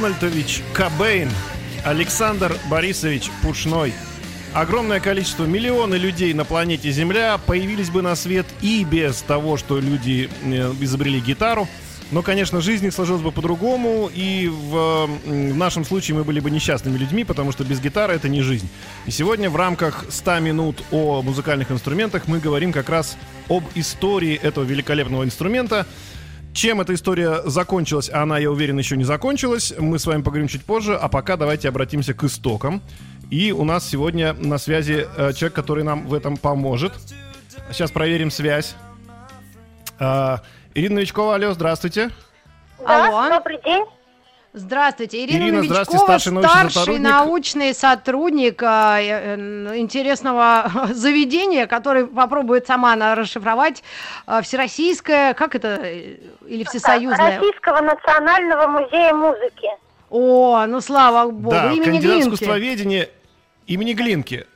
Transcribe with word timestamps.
Дональдович 0.00 0.62
Кобейн, 0.72 1.28
Александр 1.84 2.56
Борисович 2.70 3.30
Пушной. 3.42 3.92
Огромное 4.54 4.98
количество, 4.98 5.44
миллионы 5.44 5.96
людей 5.96 6.32
на 6.32 6.46
планете 6.46 6.90
Земля 6.90 7.36
появились 7.36 7.90
бы 7.90 8.00
на 8.00 8.16
свет 8.16 8.46
и 8.62 8.82
без 8.84 9.20
того, 9.20 9.58
что 9.58 9.78
люди 9.78 10.30
э, 10.42 10.72
изобрели 10.80 11.20
гитару. 11.20 11.68
Но, 12.12 12.22
конечно, 12.22 12.62
жизнь 12.62 12.86
их 12.86 12.94
сложилась 12.94 13.20
бы 13.20 13.30
по-другому, 13.30 14.10
и 14.12 14.48
в, 14.48 15.06
в 15.26 15.56
нашем 15.56 15.84
случае 15.84 16.16
мы 16.16 16.24
были 16.24 16.40
бы 16.40 16.50
несчастными 16.50 16.96
людьми, 16.96 17.22
потому 17.22 17.52
что 17.52 17.62
без 17.64 17.78
гитары 17.78 18.14
это 18.14 18.30
не 18.30 18.40
жизнь. 18.40 18.70
И 19.04 19.10
сегодня 19.10 19.50
в 19.50 19.56
рамках 19.56 20.06
100 20.08 20.38
минут 20.38 20.82
о 20.92 21.20
музыкальных 21.20 21.70
инструментах 21.70 22.22
мы 22.26 22.38
говорим 22.38 22.72
как 22.72 22.88
раз 22.88 23.18
об 23.50 23.64
истории 23.74 24.34
этого 24.34 24.64
великолепного 24.64 25.24
инструмента. 25.24 25.86
Чем 26.52 26.80
эта 26.80 26.94
история 26.94 27.42
закончилась, 27.44 28.10
а 28.12 28.22
она, 28.22 28.38
я 28.38 28.50
уверен, 28.50 28.76
еще 28.78 28.96
не 28.96 29.04
закончилась, 29.04 29.72
мы 29.78 29.98
с 29.98 30.06
вами 30.06 30.22
поговорим 30.22 30.48
чуть 30.48 30.64
позже, 30.64 30.96
а 30.96 31.08
пока 31.08 31.36
давайте 31.36 31.68
обратимся 31.68 32.12
к 32.12 32.24
истокам. 32.24 32.82
И 33.30 33.52
у 33.52 33.64
нас 33.64 33.88
сегодня 33.88 34.32
на 34.32 34.58
связи 34.58 35.06
э, 35.16 35.32
человек, 35.32 35.54
который 35.54 35.84
нам 35.84 36.08
в 36.08 36.14
этом 36.14 36.36
поможет. 36.36 36.92
Сейчас 37.70 37.92
проверим 37.92 38.30
связь. 38.32 38.74
А, 40.00 40.40
Ирина 40.74 40.96
Новичкова, 40.96 41.36
алло, 41.36 41.52
здравствуйте. 41.52 42.10
Да, 42.80 43.06
Алло. 43.06 43.38
добрый 43.38 43.60
день. 43.64 43.84
Здравствуйте, 44.52 45.24
Ирина, 45.24 45.44
Ирина, 45.44 45.56
Новичкова, 45.58 45.84
здравствуйте, 45.84 46.04
старший 46.04 46.32
научный 46.32 46.70
сотрудник. 46.72 47.02
научный 47.08 47.74
сотрудник 47.74 48.62
а, 48.64 49.00
э, 49.00 49.78
интересного 49.78 50.70
заведения, 50.92 51.68
который 51.68 52.06
попробует 52.08 52.66
сама 52.66 52.94
она 52.94 53.14
расшифровать 53.14 53.84
а, 54.26 54.42
всероссийское, 54.42 55.34
как 55.34 55.54
это, 55.54 55.78
э, 55.82 56.16
или 56.48 56.64
всесоюзное? 56.64 57.38
Российского 57.38 57.80
национального 57.80 58.66
музея 58.66 59.14
музыки. 59.14 59.68
О, 60.10 60.66
ну 60.66 60.80
слава 60.80 61.30
богу, 61.30 61.50
да, 61.54 61.70
имени 61.70 61.84
кандидат 61.84 62.02
Глинки. 62.16 62.24
искусствоведения 62.24 63.08
имени 63.68 63.92
Глинки. 63.92 64.46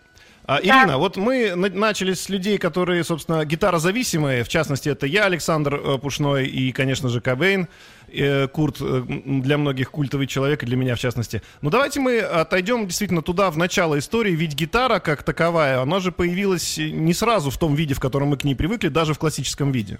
А, 0.46 0.58
Ирина, 0.60 0.98
вот 0.98 1.16
мы 1.16 1.54
на- 1.54 1.68
начали 1.70 2.14
с 2.14 2.28
людей, 2.28 2.58
которые, 2.58 3.04
собственно, 3.04 3.44
гитарозависимые. 3.44 4.42
В 4.42 4.48
частности, 4.48 4.88
это 4.88 5.06
я, 5.06 5.24
Александр 5.26 5.76
э, 5.76 5.98
Пушной, 5.98 6.46
и, 6.46 6.72
конечно 6.72 7.08
же, 7.08 7.20
Кобейн. 7.20 7.68
Э, 8.16 8.48
Курт 8.48 8.76
э, 8.80 9.02
для 9.06 9.58
многих 9.58 9.90
культовый 9.90 10.26
человек, 10.26 10.62
и 10.62 10.66
для 10.66 10.76
меня 10.76 10.94
в 10.94 10.98
частности. 10.98 11.42
Но 11.62 11.70
давайте 11.70 12.00
мы 12.00 12.20
отойдем 12.20 12.86
действительно 12.86 13.22
туда, 13.22 13.50
в 13.50 13.56
начало 13.56 13.98
истории. 13.98 14.32
Ведь 14.32 14.54
гитара, 14.54 15.00
как 15.00 15.22
таковая, 15.22 15.80
она 15.80 16.00
же 16.00 16.12
появилась 16.12 16.78
не 16.78 17.12
сразу 17.14 17.50
в 17.50 17.58
том 17.58 17.74
виде, 17.74 17.94
в 17.94 18.00
котором 18.00 18.28
мы 18.28 18.36
к 18.36 18.44
ней 18.44 18.54
привыкли, 18.54 18.88
даже 18.88 19.14
в 19.14 19.18
классическом 19.18 19.72
виде. 19.72 19.98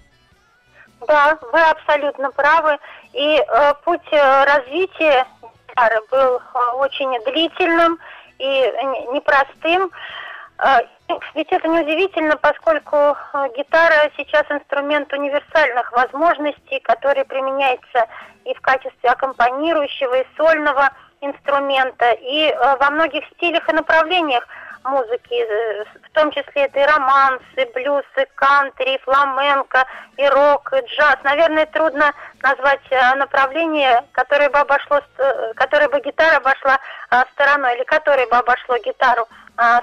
Да, 1.07 1.39
вы 1.53 1.61
абсолютно 1.61 2.31
правы. 2.31 2.79
И 3.13 3.39
э, 3.39 3.75
путь 3.85 4.01
э, 4.13 4.45
развития 4.45 5.27
гитары 5.69 6.01
был 6.11 6.39
э, 6.39 6.59
очень 6.77 7.11
длительным 7.25 7.99
и 8.39 8.45
не- 8.45 9.15
непростым. 9.15 9.91
Э, 10.65 10.81
ведь 11.35 11.53
это 11.53 11.69
неудивительно, 11.69 12.37
поскольку 12.37 12.97
э, 12.97 13.49
гитара 13.57 14.11
сейчас 14.17 14.45
инструмент 14.49 15.13
универсальных 15.13 15.93
возможностей, 15.93 16.81
который 16.81 17.25
применяется 17.27 18.07
и 18.45 18.55
в 18.55 18.61
качестве 18.63 19.11
аккомпанирующего, 19.11 20.21
и 20.21 20.27
сольного 20.37 20.91
инструмента, 21.21 22.13
и 22.13 22.49
э, 22.49 22.77
во 22.77 22.91
многих 22.91 23.25
стилях 23.35 23.69
и 23.69 23.73
направлениях 23.73 24.47
музыки, 24.85 25.35
э, 25.35 25.85
в 25.85 26.11
том 26.13 26.31
числе 26.31 26.65
это 26.65 26.81
и 26.81 26.85
романс, 26.85 27.43
и 27.57 27.65
кантри, 28.35 28.95
и 28.95 28.99
фламенко, 28.99 29.87
и 30.17 30.29
рок, 30.29 30.73
и 30.73 30.87
джаз. 30.87 31.17
Наверное, 31.25 31.67
трудно 31.67 32.13
назвать 32.43 32.91
направление, 33.17 34.05
которое 34.13 34.51
бы 34.51 34.59
обошло, 34.59 35.01
э, 35.19 35.53
которое 35.55 35.89
бы 35.89 36.01
гитара 36.01 36.37
обошла 36.37 36.79
стороной, 37.33 37.77
или 37.77 37.85
которое 37.85 38.27
бы 38.27 38.37
обошло 38.37 38.77
гитару 38.79 39.27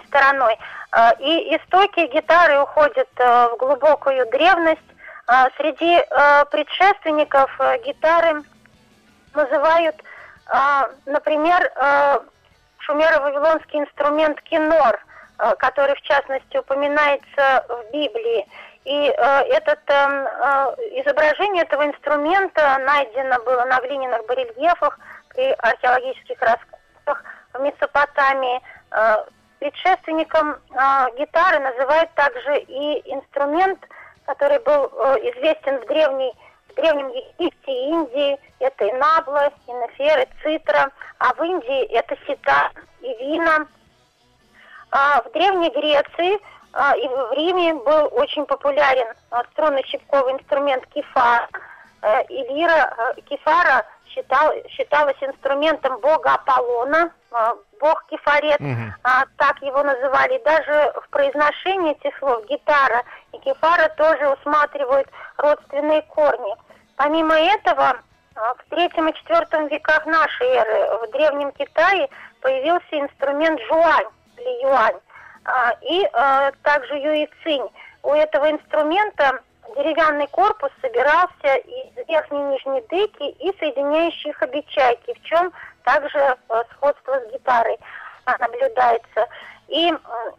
стороной. 0.07 0.57
Э, 0.93 1.11
И 1.19 1.55
истоки 1.55 2.07
гитары 2.07 2.59
уходят 2.59 3.09
э, 3.17 3.47
в 3.53 3.57
глубокую 3.57 4.29
древность. 4.31 4.81
Э, 5.27 5.45
Среди 5.57 6.01
предшественников 6.51 7.49
гитары 7.85 8.43
называют, 9.33 9.95
например, 11.05 11.71
шумеро-вавилонский 12.79 13.79
инструмент 13.79 14.41
кинор, 14.41 14.99
который 15.59 15.95
в 15.95 16.01
частности 16.01 16.57
упоминается 16.57 17.65
в 17.69 17.91
Библии. 17.93 18.45
И 18.83 19.13
э, 19.15 19.41
этот, 19.49 19.79
э, 19.87 19.93
изображение 20.99 21.63
этого 21.63 21.85
инструмента 21.85 22.79
найдено 22.79 23.39
было 23.43 23.63
на 23.65 23.79
глиняных 23.79 24.25
барельефах 24.25 24.99
при 25.29 25.51
археологических 25.51 26.41
раскопках 26.41 27.23
в 27.53 27.61
Месопотамии. 27.61 28.59
Э, 28.91 29.17
предшественником 29.61 30.53
э, 30.53 31.05
гитары 31.19 31.59
называют 31.59 32.11
также 32.15 32.61
и 32.61 33.13
инструмент, 33.13 33.79
который 34.25 34.59
был 34.59 34.91
э, 34.91 35.17
известен 35.29 35.77
в 35.79 35.85
древней 35.85 36.33
в 36.69 36.73
Древнем 36.73 37.09
Египте 37.09 37.71
и 37.71 37.89
Индии 37.89 38.39
это 38.59 38.85
и 38.85 38.91
набла, 38.93 39.51
и 39.67 39.71
нефер, 39.71 40.19
и 40.19 40.27
цитра, 40.41 40.89
а 41.19 41.33
в 41.33 41.43
Индии 41.43 41.83
это 41.91 42.15
сита 42.25 42.71
и 43.01 43.13
вина. 43.19 43.67
А 44.89 45.21
в 45.21 45.31
Древней 45.33 45.69
Греции 45.69 46.39
а, 46.71 46.95
и 46.95 47.07
в 47.07 47.33
Риме 47.33 47.73
был 47.73 48.09
очень 48.13 48.45
популярен 48.45 49.07
а, 49.31 49.43
струнно-щипковый 49.51 50.33
инструмент 50.33 50.85
кефар. 50.87 51.49
А, 52.01 52.21
и 52.21 52.43
лира 52.53 52.93
а, 52.97 53.13
кефара 53.21 53.85
считал, 54.07 54.51
считалась 54.69 55.17
инструментом 55.21 55.99
бога 55.99 56.33
Аполлона, 56.33 57.11
а, 57.31 57.55
бог 57.79 58.05
кефарет, 58.09 58.59
Мгм. 58.59 58.93
а, 59.03 59.23
так 59.37 59.61
его 59.61 59.83
называли. 59.83 60.41
Даже 60.43 60.93
в 61.03 61.09
произношении 61.09 61.91
этих 61.91 62.17
слов 62.17 62.45
гитара 62.47 63.03
и 63.33 63.37
кефара 63.39 63.89
тоже 63.97 64.29
усматривают 64.29 65.07
родственные 65.37 66.01
корни. 66.03 66.55
Помимо 66.97 67.35
этого, 67.35 67.97
в 68.35 68.69
третьем 68.69 69.07
и 69.07 69.13
четвертом 69.13 69.67
веках 69.67 70.05
нашей 70.05 70.47
эры 70.47 70.97
в 71.05 71.11
Древнем 71.11 71.51
Китае 71.51 72.09
появился 72.41 72.99
инструмент 72.99 73.59
жуань 73.67 74.07
или 74.37 74.63
юань, 74.63 74.99
а, 75.45 75.73
и 75.81 76.07
а, 76.13 76.51
также 76.63 76.95
юицинь. 76.95 77.69
У 78.03 78.13
этого 78.13 78.49
инструмента 78.49 79.41
деревянный 79.75 80.27
корпус 80.27 80.71
собирался 80.81 81.55
из 81.55 82.07
верхней 82.07 82.39
и 82.39 82.43
нижней 82.43 82.83
деки 82.89 83.29
и 83.29 83.57
соединяющей 83.59 84.29
их 84.29 84.41
обечайки, 84.41 85.13
в 85.13 85.23
чем 85.23 85.51
также 85.83 86.19
э, 86.19 86.63
сходство 86.73 87.19
с 87.19 87.31
гитарой 87.33 87.77
а, 88.25 88.37
наблюдается. 88.37 89.27
И 89.67 89.89
м, 89.89 89.99
э, 90.07 90.31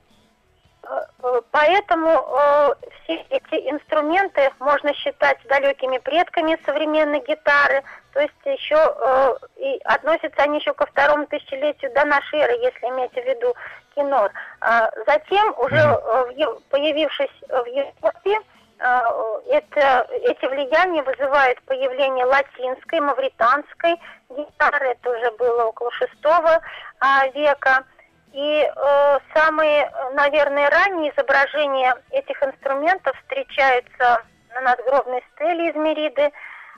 Поэтому 1.51 2.11
э, 2.11 2.75
все 3.05 3.15
эти 3.31 3.71
инструменты 3.71 4.51
можно 4.59 4.93
считать 4.95 5.39
далекими 5.49 5.99
предками 5.99 6.59
современной 6.65 7.21
гитары, 7.21 7.83
то 8.13 8.21
есть 8.21 8.35
еще 8.45 8.77
э, 8.77 9.35
и 9.57 9.81
относятся 9.85 10.43
они 10.43 10.59
еще 10.59 10.73
ко 10.75 10.87
второму 10.87 11.27
тысячелетию 11.27 11.93
до 11.93 12.05
нашей 12.05 12.41
эры, 12.41 12.55
если 12.55 12.87
иметь 12.89 13.13
в 13.13 13.17
виду 13.17 13.55
кинор. 13.95 14.33
А 14.61 14.91
затем 15.07 15.55
уже 15.59 15.77
э, 15.77 16.25
в 16.25 16.61
появившись 16.71 17.43
в 17.49 17.67
Европе, 17.67 18.37
э, 18.37 18.52
это, 18.83 20.07
эти 20.11 20.45
влияния 20.47 21.03
вызывают 21.03 21.63
появление 21.63 22.25
латинской, 22.25 23.01
мавританской 23.01 23.97
гитары, 24.31 24.89
это 24.89 25.11
уже 25.11 25.31
было 25.33 25.67
около 25.67 25.91
шестого 25.93 26.61
а, 27.01 27.29
века. 27.29 27.85
И 28.33 28.65
э, 28.65 29.19
самые, 29.35 29.83
э, 29.83 30.11
наверное, 30.15 30.71
ранние 30.71 31.13
изображения 31.13 31.95
этих 32.11 32.43
инструментов 32.43 33.15
встречаются 33.21 34.25
на 34.55 34.61
надгробной 34.63 35.23
стеле 35.35 35.69
из 35.69 35.75
Мериды. 35.75 36.33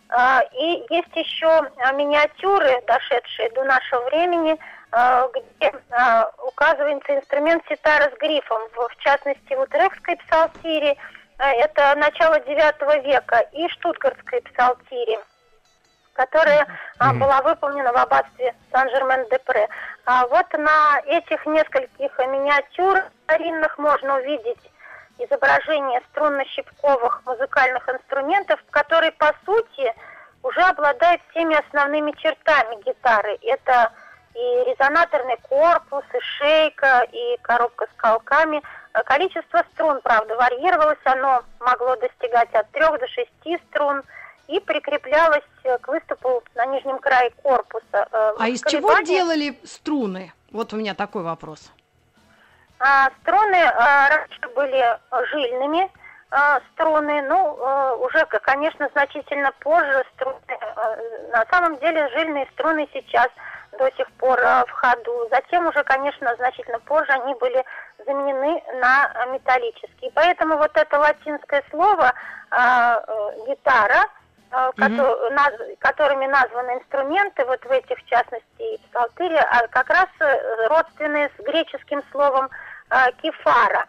А, 0.08 0.42
и 0.52 0.84
есть 0.90 1.14
еще 1.14 1.46
а, 1.46 1.92
миниатюры, 1.92 2.82
дошедшие 2.88 3.50
до 3.50 3.64
нашего 3.64 4.02
времени, 4.06 4.58
а, 4.90 5.28
где 5.28 5.72
а, 5.90 6.30
указывается 6.44 7.16
инструмент 7.16 7.62
ситара 7.68 8.10
с 8.10 8.18
грифом. 8.18 8.60
В, 8.74 8.88
в 8.88 8.96
частности, 8.98 9.54
в 9.54 9.60
Утрехтской 9.60 10.16
псалтире 10.16 10.96
это 11.38 11.94
начало 11.96 12.38
IX 12.38 13.02
века 13.02 13.40
и 13.52 13.68
Штутгартской 13.68 14.42
псалтире 14.42 15.18
которая 16.14 16.66
Мгм. 17.00 17.18
была 17.18 17.42
выполнена 17.42 17.92
в 17.92 17.96
аббатстве 17.96 18.54
Сан-Жермен-де-Пре. 18.72 19.68
А 20.06 20.26
вот 20.28 20.46
на 20.52 21.00
этих 21.06 21.44
нескольких 21.44 22.18
миниатюрах 22.18 23.04
старинных 23.24 23.76
можно 23.78 24.16
увидеть 24.16 24.70
изображение 25.18 26.00
струнно-щипковых 26.12 27.20
музыкальных 27.24 27.88
инструментов, 27.88 28.60
которые, 28.70 29.12
по 29.12 29.32
сути, 29.44 29.92
уже 30.42 30.60
обладают 30.60 31.20
всеми 31.30 31.56
основными 31.56 32.12
чертами 32.12 32.82
гитары. 32.82 33.38
Это 33.42 33.92
и 34.34 34.64
резонаторный 34.70 35.36
корпус, 35.48 36.04
и 36.12 36.20
шейка, 36.20 37.06
и 37.12 37.38
коробка 37.42 37.86
с 37.86 38.00
колками. 38.00 38.62
Э, 38.94 39.02
Количество 39.02 39.62
струн, 39.72 40.00
правда, 40.02 40.36
варьировалось, 40.36 40.98
оно 41.04 41.42
могло 41.60 41.96
достигать 41.96 42.52
от 42.54 42.70
трех 42.70 42.98
до 42.98 43.06
шести 43.08 43.58
струн 43.68 44.02
и 44.46 44.60
прикреплялось 44.60 45.44
э, 45.64 45.78
к 45.78 45.88
выступу 45.88 46.42
на 46.54 46.66
нижнем 46.66 46.98
крае 46.98 47.30
корпуса. 47.42 48.08
Э, 48.12 48.34
А 48.38 48.48
из 48.48 48.62
чего 48.62 48.98
делали 49.00 49.58
струны? 49.64 50.32
Вот 50.52 50.72
у 50.72 50.76
меня 50.76 50.94
такой 50.94 51.22
вопрос. 51.22 51.70
А, 52.78 53.10
струны 53.22 53.56
а, 53.56 54.08
раньше 54.10 54.48
были 54.54 54.98
жильными 55.30 55.90
а, 56.30 56.60
струны, 56.72 57.22
ну, 57.22 57.56
а, 57.60 57.94
уже, 57.94 58.24
конечно, 58.26 58.88
значительно 58.92 59.52
позже 59.60 60.04
струны. 60.14 60.38
а, 60.76 60.96
на 61.32 61.44
самом 61.50 61.78
деле 61.78 62.08
жильные 62.10 62.46
струны 62.52 62.88
сейчас 62.92 63.28
до 63.78 63.90
сих 63.96 64.10
пор 64.12 64.38
а, 64.40 64.64
в 64.66 64.70
ходу. 64.70 65.28
Затем 65.30 65.66
уже, 65.66 65.82
конечно, 65.84 66.34
значительно 66.36 66.78
позже 66.80 67.10
они 67.12 67.34
были 67.34 67.64
заменены 68.06 68.62
на 68.80 69.26
металлические. 69.32 70.10
Поэтому 70.14 70.56
вот 70.56 70.70
это 70.76 70.98
латинское 70.98 71.62
слово 71.70 72.12
а, 72.50 73.00
э, 73.06 73.30
гитара, 73.48 74.04
Мгм. 74.76 74.96
кото- 74.96 75.30
наз- 75.32 75.76
которыми 75.80 76.26
названы 76.26 76.74
инструменты, 76.74 77.44
вот 77.44 77.64
в 77.64 77.70
этих, 77.70 77.98
в 77.98 78.04
частности, 78.06 78.80
псалтыре, 78.90 79.38
а 79.38 79.66
как 79.68 79.90
раз 79.90 80.06
э, 80.20 80.66
родственные 80.68 81.28
с 81.36 81.42
греческим 81.42 82.02
словом 82.12 82.48
э, 82.90 83.12
кефара. 83.20 83.84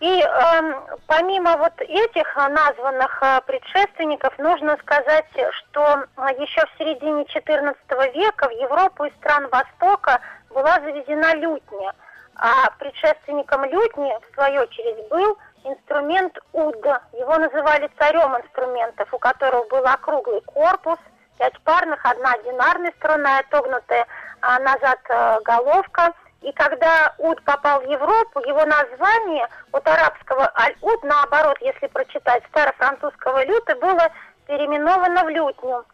И 0.00 0.20
эм, 0.22 0.76
помимо 1.06 1.56
вот 1.56 1.72
этих 1.80 2.36
э, 2.36 2.48
названных 2.48 3.18
э, 3.22 3.40
предшественников, 3.46 4.38
нужно 4.38 4.76
сказать, 4.78 5.26
что 5.52 6.04
э, 6.16 6.22
еще 6.38 6.66
в 6.66 6.78
середине 6.78 7.24
XIV 7.24 8.12
века 8.12 8.48
в 8.48 8.52
Европу 8.52 9.04
и 9.04 9.10
стран 9.20 9.48
Востока 9.48 10.20
была 10.50 10.80
завезена 10.80 11.34
лютня. 11.34 11.92
А 12.38 12.70
предшественником 12.78 13.64
лютни, 13.64 14.12
в 14.30 14.34
свою 14.34 14.62
очередь, 14.62 15.08
был 15.08 15.38
инструмент 15.64 16.38
уд. 16.52 16.76
Его 17.12 17.38
называли 17.38 17.90
царем 17.98 18.36
инструментов, 18.36 19.12
у 19.12 19.18
которого 19.18 19.66
был 19.68 19.86
округлый 19.86 20.42
корпус, 20.42 20.98
пять 21.38 21.58
парных, 21.62 22.04
одна 22.04 22.32
одинарная 22.32 22.92
струна, 22.98 23.38
отогнутая 23.38 24.06
а, 24.42 24.58
назад 24.60 24.98
э, 25.08 25.38
головка. 25.44 26.12
И 26.42 26.52
когда 26.52 27.14
уд 27.18 27.42
попал 27.42 27.80
в 27.80 27.88
Европу, 27.90 28.40
его 28.40 28.64
название 28.66 29.48
от 29.72 29.86
арабского 29.88 30.52
аль-уд, 30.56 31.02
наоборот, 31.04 31.56
если 31.60 31.86
прочитать 31.88 32.44
старофранцузского 32.50 33.44
люта, 33.44 33.74
было 33.76 34.08
переименовано 34.46 35.24
в 35.24 35.28
лютню. 35.30 35.84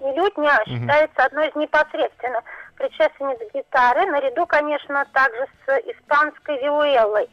И 0.00 0.04
лютня 0.12 0.58
Мгм. 0.66 0.80
считается 0.80 1.24
одной 1.24 1.48
из 1.48 1.54
непосредственно 1.54 2.42
предшественниц 2.76 3.38
гитары, 3.52 4.06
наряду, 4.06 4.46
конечно, 4.46 5.04
также 5.12 5.46
с 5.66 5.78
испанской 5.90 6.58
виуэллой. 6.62 7.28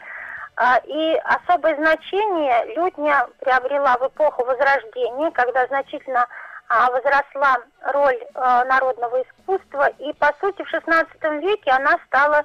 А, 0.55 0.77
И 0.85 1.15
особое 1.23 1.75
значение 1.75 2.75
лютня 2.75 3.27
приобрела 3.39 3.97
в 3.97 4.07
эпоху 4.07 4.43
Возрождения, 4.45 5.31
когда 5.31 5.65
значительно 5.67 6.27
а, 6.69 6.89
возросла 6.91 7.57
роль 7.93 8.19
а, 8.35 8.63
народного 8.65 9.23
искусства, 9.23 9.87
и, 9.99 10.13
по 10.13 10.33
сути, 10.39 10.63
в 10.63 10.73
XVI 10.73 11.39
веке 11.39 11.71
она 11.71 11.97
стала 12.07 12.43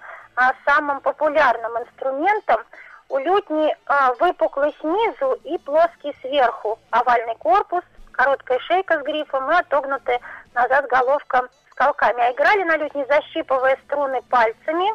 самым 0.65 1.01
популярным 1.01 1.73
инструментом. 1.79 2.63
У 3.09 3.19
лютни 3.19 3.75
выпуклый 4.21 4.73
снизу 4.81 5.33
и 5.43 5.59
плоский 5.59 6.15
сверху, 6.21 6.79
овальный 6.91 7.35
корпус, 7.37 7.83
короткая 8.13 8.61
шейка 8.61 9.01
с 9.01 9.03
грифом 9.03 9.51
и 9.51 9.55
отогнутая 9.55 10.21
назад 10.55 10.87
головка 10.87 11.49
колками. 11.79 12.21
А 12.21 12.33
играли 12.33 12.65
на 12.65 12.77
лютне, 12.77 13.07
защипывая 13.09 13.79
струны 13.87 14.21
пальцами, 14.23 14.91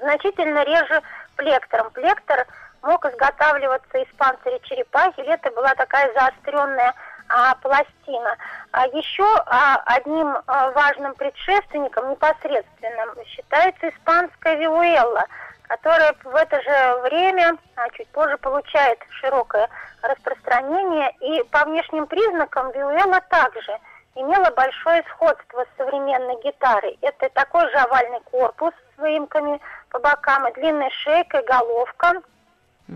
значительно 0.00 0.64
реже 0.64 1.00
плектором. 1.36 1.90
Плектор 1.90 2.46
мог 2.82 3.06
изготавливаться 3.06 3.98
из 3.98 4.08
панциря 4.16 4.58
черепахи, 4.64 5.20
или 5.20 5.32
это 5.32 5.50
была 5.52 5.74
такая 5.74 6.12
заостренная 6.12 6.92
а, 7.28 7.54
пластина. 7.56 8.36
А 8.72 8.86
еще 8.88 9.24
а, 9.46 9.80
одним 9.86 10.36
а, 10.46 10.70
важным 10.72 11.14
предшественником, 11.14 12.10
непосредственным, 12.10 13.10
считается 13.26 13.88
испанская 13.88 14.56
виуэлла, 14.56 15.24
которая 15.68 16.14
в 16.24 16.34
это 16.34 16.60
же 16.60 17.00
время, 17.02 17.56
а 17.76 17.88
чуть 17.90 18.08
позже, 18.08 18.36
получает 18.38 18.98
широкое 19.20 19.68
распространение. 20.02 21.12
И 21.20 21.42
по 21.44 21.64
внешним 21.64 22.06
признакам 22.06 22.72
виуэлла 22.72 23.20
также 23.28 23.78
имела 24.14 24.50
большое 24.50 25.02
сходство 25.10 25.64
с 25.64 25.76
современной 25.78 26.40
гитарой. 26.42 26.98
Это 27.00 27.28
такой 27.30 27.68
же 27.70 27.76
овальный 27.76 28.20
корпус 28.30 28.72
с 28.94 28.98
выемками 28.98 29.60
по 29.90 29.98
бокам, 29.98 30.46
и 30.48 30.52
длинная 30.54 30.90
шейка, 30.90 31.38
и 31.38 31.46
головка, 31.46 32.22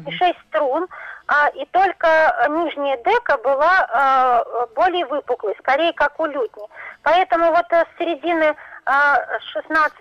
и 0.07 0.11
шесть 0.11 0.39
струн, 0.49 0.87
а, 1.29 1.49
и 1.49 1.65
только 1.67 2.07
нижняя 2.51 2.97
дека 2.99 3.39
была 3.39 3.87
а, 3.89 4.45
более 4.75 5.07
выпуклой, 5.07 5.57
скорее 5.59 5.93
как 5.93 6.19
у 6.21 6.27
лютни. 6.27 6.65
Поэтому 7.03 7.51
вот 7.51 7.67
э, 7.71 7.85
с 7.85 7.99
середины 7.99 8.55
а, 8.85 9.19
16 9.53 9.97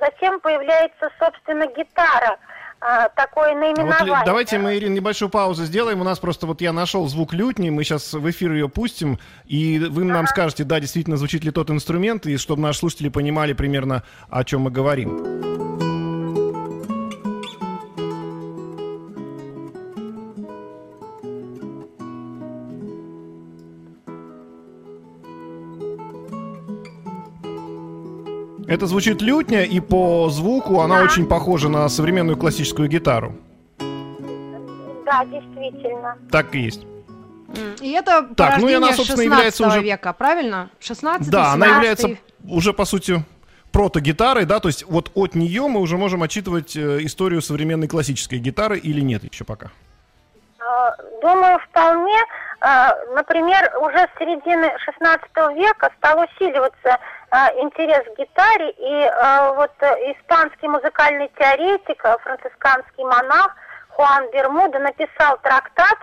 затем 0.00 0.40
появляется, 0.40 1.10
собственно, 1.18 1.66
гитара. 1.66 2.38
А, 2.80 3.08
такое 3.08 3.50
А 3.50 3.54
вот 3.54 3.60
наименование. 3.60 4.14
ли- 4.16 4.22
давайте 4.24 4.58
мы, 4.58 4.76
Ирина, 4.76 4.94
небольшую 4.94 5.28
паузу 5.30 5.64
сделаем. 5.64 6.00
У 6.00 6.04
нас 6.04 6.18
просто 6.20 6.46
вот 6.46 6.60
я 6.60 6.72
нашел 6.72 7.08
звук 7.08 7.32
лютни, 7.32 7.70
мы 7.70 7.82
сейчас 7.82 8.12
в 8.12 8.30
эфир 8.30 8.52
ее 8.52 8.68
пустим, 8.68 9.18
и 9.46 9.78
вы 9.80 10.04
нам 10.04 10.26
скажете, 10.28 10.64
да, 10.64 10.78
действительно 10.78 11.16
звучит 11.16 11.44
ли 11.44 11.50
тот 11.50 11.70
инструмент, 11.70 12.26
и 12.26 12.36
чтобы 12.36 12.62
наши 12.62 12.78
слушатели 12.78 13.08
понимали 13.08 13.52
примерно, 13.52 14.04
о 14.30 14.44
чем 14.44 14.62
мы 14.62 14.70
говорим. 14.70 15.87
Это 28.68 28.86
звучит 28.86 29.22
лютня, 29.22 29.64
и 29.64 29.80
по 29.80 30.28
звуку 30.30 30.80
она 30.80 30.98
Да. 30.98 31.04
очень 31.04 31.26
похожа 31.26 31.68
на 31.70 31.88
современную 31.88 32.36
классическую 32.36 32.88
гитару. 32.88 33.34
Да, 33.78 35.24
действительно. 35.24 36.16
Так 36.30 36.54
и 36.54 36.60
есть. 36.60 36.82
И 37.80 37.90
это 37.92 38.28
Так, 38.36 38.58
ну 38.60 38.68
и 38.68 38.74
она, 38.74 38.88
собственно, 38.92 39.22
16 39.22 39.24
является 39.24 39.66
уже- 39.68 39.80
века, 39.82 40.12
правильно? 40.12 40.68
16 40.80 41.30
Да, 41.30 41.52
она 41.54 41.64
17. 41.66 41.76
является 41.76 42.08
уже, 42.44 42.74
по 42.74 42.84
сути, 42.84 43.24
прото-гитарой, 43.72 44.44
да, 44.44 44.60
то 44.60 44.68
есть 44.68 44.84
вот 44.86 45.10
от 45.14 45.34
нее 45.34 45.66
мы 45.66 45.80
уже 45.80 45.96
можем 45.96 46.22
отчитывать 46.22 46.76
э, 46.76 46.98
историю 47.04 47.40
современной 47.40 47.88
классической 47.88 48.38
гитары 48.38 48.78
или 48.78 49.00
нет 49.00 49.24
еще 49.24 49.44
пока? 49.44 49.70
Э, 50.68 50.90
Думаю, 51.22 51.58
вполне. 51.60 52.18
Э, 52.60 52.90
Например, 53.14 53.72
уже 53.80 53.98
с 53.98 54.18
середины 54.18 54.70
XVI 54.86 55.54
века 55.54 55.90
стал 55.98 56.20
усиливаться 56.20 56.98
э, 57.30 57.36
интерес 57.60 58.04
к 58.04 58.18
гитаре, 58.18 58.70
и 58.70 59.10
вот 59.56 59.72
испанский 59.80 60.68
музыкальный 60.68 61.30
теоретик, 61.38 62.02
францисканский 62.22 63.04
монах 63.04 63.56
Хуан 63.90 64.30
Бермуда 64.30 64.78
написал 64.78 65.38
трактат, 65.38 65.98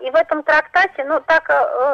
и 0.00 0.10
в 0.10 0.14
этом 0.14 0.42
трактате, 0.44 1.04
ну 1.04 1.20
так 1.20 1.48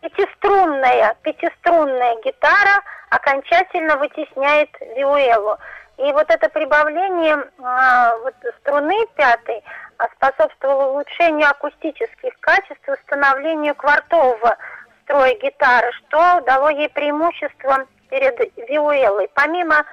пятиструнная, 0.00 1.16
пятиструнная 1.22 2.16
гитара 2.24 2.82
окончательно 3.10 3.96
вытесняет 3.96 4.70
виуэллу. 4.96 5.58
И 5.98 6.12
вот 6.12 6.28
это 6.30 6.48
прибавление 6.48 7.36
э, 7.36 8.18
вот 8.22 8.34
струны 8.60 9.06
пятой 9.14 9.62
а, 9.98 10.08
способствовало 10.16 10.90
улучшению 10.92 11.48
акустических 11.50 12.32
качеств 12.40 12.88
и 12.88 12.92
установлению 12.92 13.74
квартового 13.76 14.56
строя 15.04 15.34
гитары, 15.34 15.92
что 15.92 16.40
дало 16.40 16.70
ей 16.70 16.88
преимущество 16.88 17.86
перед 18.10 18.36
виуэллой. 18.68 19.30
Помимо 19.34 19.84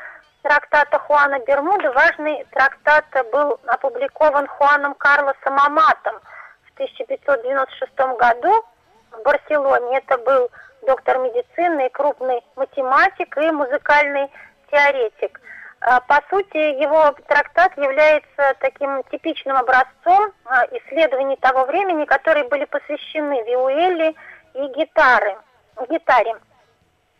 трактата 0.42 1.00
Хуана 1.00 1.40
Бермуда, 1.40 1.92
важный 1.92 2.46
трактат 2.52 3.06
был 3.32 3.60
опубликован 3.66 4.48
Хуаном 4.48 4.94
Карлосом 4.96 5.60
Аматом 5.60 6.16
в 6.64 6.74
1596 6.74 7.94
году 8.18 8.66
в 9.12 9.24
Барселоне. 9.24 9.98
Это 9.98 10.18
был 10.20 10.50
доктор 10.86 11.18
медицины, 11.20 11.90
крупный 11.90 12.42
математик 12.56 13.38
и 13.38 13.52
музыкальный 13.52 14.30
теоретик. 14.72 15.42
А, 15.82 16.00
По 16.02 16.22
сути, 16.30 16.58
его 16.82 17.14
трактат 17.28 17.76
является 17.78 18.56
таким 18.60 19.04
типичным 19.12 19.58
образцом 19.58 20.32
а, 20.46 20.66
исследований 20.72 21.38
того 21.38 21.66
времени, 21.66 22.06
которые 22.06 22.48
были 22.48 22.66
посвящены 22.66 23.44
виуэлли 23.44 24.16
и 24.56 24.68
гитары, 24.74 25.38
гитаре. 25.90 26.36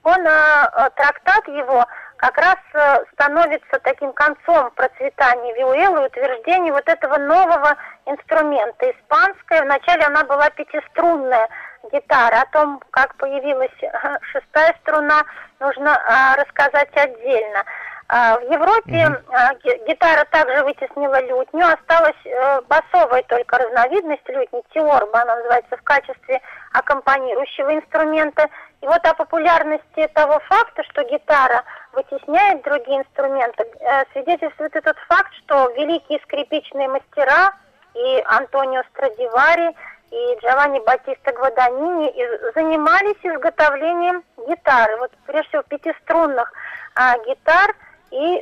Он, 0.04 0.28
а, 0.28 0.90
трактат 0.92 1.48
его 1.48 1.86
как 2.20 2.38
раз 2.38 2.58
а, 2.74 3.00
становится 3.14 3.80
таким 3.82 4.12
концом 4.14 4.72
процветания 4.72 5.54
виуэллы 5.56 6.04
и 6.04 6.06
утверждения 6.08 6.72
вот 6.72 6.88
этого 6.88 7.18
нового 7.18 7.76
инструмента. 8.06 8.92
Испанская, 8.92 9.64
вначале 9.64 10.04
она 10.06 10.24
была 10.26 10.50
пятиструнная 10.50 11.48
гитара. 11.92 12.42
О 12.42 12.46
том, 12.52 12.82
как 12.92 13.16
появилась 13.16 13.72
а, 13.84 14.18
шестая 14.22 14.76
струна, 14.82 15.24
нужно 15.60 15.96
а, 15.96 16.36
рассказать 16.36 16.90
отдельно. 16.94 17.64
А, 18.10 18.38
В 18.40 18.52
Европе 18.52 19.22
а, 19.32 19.54
ги- 19.56 19.82
гитара 19.88 20.26
также 20.26 20.64
вытеснила 20.64 21.22
лютню, 21.22 21.68
осталась 21.68 22.26
э, 22.26 22.62
басовая 22.68 23.24
только 23.24 23.58
разновидность 23.58 24.28
лютни, 24.28 24.62
теорба 24.74 25.22
она 25.22 25.36
называется, 25.38 25.78
в 25.78 25.84
качестве 25.84 26.42
аккомпанирующего 26.72 27.76
инструмента. 27.76 28.50
И 28.82 28.86
вот 28.86 29.06
о 29.06 29.14
популярности 29.14 30.08
того 30.14 30.40
факта, 30.48 30.84
что 30.84 31.04
гитара 31.04 31.64
вытесняет 31.94 32.64
другие 32.64 33.00
инструменты, 33.00 33.66
э, 33.80 34.04
свидетельствует 34.14 34.76
этот 34.76 34.98
факт, 35.08 35.34
что 35.44 35.70
великие 35.72 36.20
скрипичные 36.24 36.88
мастера 36.88 37.54
и 37.94 38.24
Антонио 38.26 38.84
Страдивари, 38.92 39.76
и 40.12 40.38
Джованни 40.42 40.80
Батиста 40.80 41.32
Гваданини 41.34 42.12
занимались 42.56 43.18
изготовлением 43.22 44.24
гитары. 44.48 44.98
Вот 44.98 45.12
прежде 45.28 45.50
всего 45.50 45.64
пятиструнных 45.64 46.52
а, 46.96 47.18
гитар, 47.20 47.76
и 48.12 48.38
э, 48.38 48.42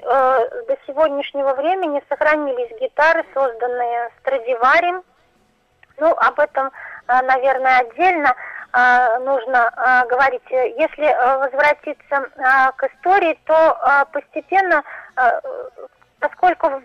до 0.67 0.77
сегодняшнего 0.87 1.53
времени 1.53 2.01
сохранились 2.07 2.79
гитары, 2.79 3.25
созданные 3.33 4.09
Страдивари. 4.19 4.93
Ну, 5.97 6.11
об 6.11 6.39
этом, 6.39 6.71
наверное, 7.07 7.79
отдельно 7.79 8.35
э, 8.73 9.19
нужно 9.19 9.71
э, 9.75 10.07
говорить. 10.07 10.43
Если 10.49 11.05
э, 11.05 11.37
возвратиться 11.37 12.15
э, 12.15 12.71
к 12.75 12.83
истории, 12.83 13.39
то 13.45 13.53
э, 13.53 14.05
постепенно, 14.11 14.83
э, 15.15 15.41
поскольку 16.19 16.69
в 16.69 16.81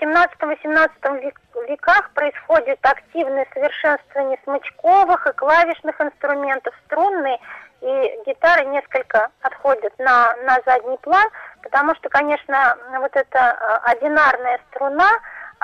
17-18 0.00 1.32
веках 1.68 2.10
происходит 2.14 2.78
активное 2.82 3.46
совершенствование 3.54 4.38
смычковых 4.44 5.26
и 5.26 5.32
клавишных 5.32 6.00
инструментов, 6.00 6.74
струнные, 6.86 7.38
и 7.82 8.20
гитары 8.26 8.64
несколько 8.66 9.28
отходят 9.40 9.92
на, 9.98 10.34
на 10.44 10.58
задний 10.64 10.96
план, 10.98 11.28
потому 11.62 11.94
что, 11.96 12.08
конечно, 12.08 12.76
вот 12.98 13.14
эта 13.16 13.38
э, 13.38 13.90
одинарная 13.90 14.60
струна, 14.70 15.10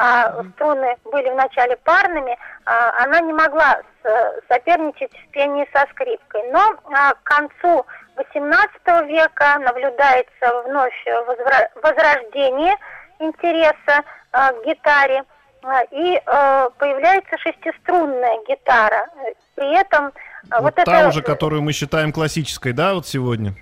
а 0.01 0.45
струны 0.55 0.97
были 1.07 1.29
вначале 1.31 1.77
парными, 1.79 2.39
а, 2.65 3.03
она 3.03 3.21
не 3.21 3.33
могла 3.33 3.79
с- 4.05 4.35
соперничать 4.49 5.11
в 5.13 5.31
пении 5.33 5.69
со 5.73 5.85
скрипкой. 5.91 6.43
Но 6.53 6.73
а, 6.95 7.15
к 7.15 7.23
концу 7.25 7.85
XVIII 8.17 9.07
века 9.07 9.59
наблюдается 9.59 10.63
вновь 10.67 10.95
возра- 11.27 11.69
возрождение 11.83 12.77
интереса 13.19 14.03
а, 14.31 14.53
к 14.53 14.65
гитаре, 14.65 15.25
а, 15.65 15.83
и 15.91 16.23
а, 16.27 16.71
появляется 16.79 17.37
шестиструнная 17.39 18.39
гитара. 18.49 19.09
При 19.57 19.77
этом 19.77 20.13
а, 20.51 20.61
Вот 20.61 20.77
вот 20.77 20.85
та 20.85 21.01
это... 21.01 21.09
уже, 21.09 21.23
которую 21.23 21.63
мы 21.63 21.73
считаем 21.73 22.13
классической, 22.13 22.73
да, 22.73 22.95
вот 22.95 23.09
сегодня? 23.09 23.55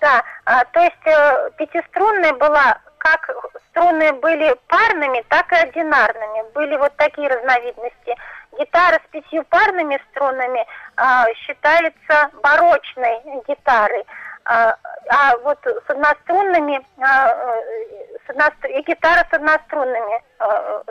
Да, 0.00 0.22
а, 0.44 0.64
то 0.66 0.80
есть 0.80 1.06
э, 1.06 1.50
пятиструнная 1.56 2.34
была, 2.34 2.78
как 3.04 3.30
струны 3.68 4.14
были 4.14 4.56
парными, 4.68 5.22
так 5.28 5.52
и 5.52 5.56
одинарными. 5.56 6.50
Были 6.54 6.76
вот 6.76 6.96
такие 6.96 7.28
разновидности. 7.28 8.16
Гитара 8.58 8.98
с 9.04 9.10
пятью 9.10 9.44
парными 9.44 10.00
струнами 10.10 10.64
а, 10.96 11.26
считается 11.34 12.30
барочной 12.42 13.20
гитарой. 13.46 14.04
А, 14.46 14.74
а 15.10 15.36
вот 15.38 15.58
с 15.66 15.90
однострунными, 15.90 16.80
а, 16.98 17.28
э, 17.28 17.62
с 18.26 18.30
одностру- 18.30 18.70
и 18.70 18.82
гитара 18.82 19.26
с 19.30 19.34
однострунными 19.34 20.22
а, 20.38 20.82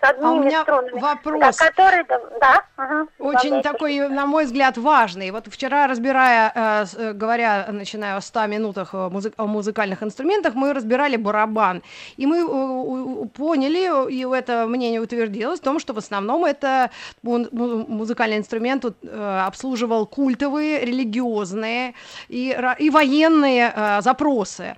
с 0.00 0.08
одними 0.08 0.26
А 0.26 0.32
у 0.32 0.42
меня 0.42 0.62
струнами. 0.62 1.00
вопрос. 1.00 1.58
Да, 1.58 1.66
который, 1.70 2.04
да, 2.40 2.62
мгм, 2.76 3.08
Очень 3.18 3.62
такой, 3.62 4.08
на 4.08 4.26
мой 4.26 4.44
взгляд, 4.46 4.78
важный. 4.78 5.30
Вот 5.30 5.46
вчера, 5.48 5.86
разбирая, 5.86 6.52
э, 6.54 6.84
э, 6.96 7.12
говоря, 7.12 7.66
начиная 7.70 8.16
о 8.16 8.20
100 8.20 8.46
минутах 8.46 8.94
о, 8.94 9.08
музы- 9.10 9.32
о 9.36 9.46
музыкальных 9.46 10.02
инструментах, 10.02 10.54
мы 10.54 10.72
разбирали 10.72 11.16
барабан. 11.16 11.82
И 12.16 12.26
мы 12.26 12.38
э, 12.38 13.26
поняли, 13.36 14.10
и 14.10 14.24
это 14.38 14.66
мнение 14.66 15.00
утвердилось, 15.00 15.60
в 15.60 15.62
том, 15.62 15.78
что 15.78 15.92
в 15.92 15.98
основном 15.98 16.44
это 16.44 16.90
му- 17.22 17.46
му- 17.52 17.84
музыкальный 17.86 18.38
инструмент 18.38 18.84
э, 18.84 19.42
обслуживал 19.46 20.06
культовые, 20.06 20.84
религиозные 20.84 21.94
и, 22.28 22.56
и 22.78 22.90
военные 22.90 23.72
э, 23.74 24.00
запросы. 24.02 24.76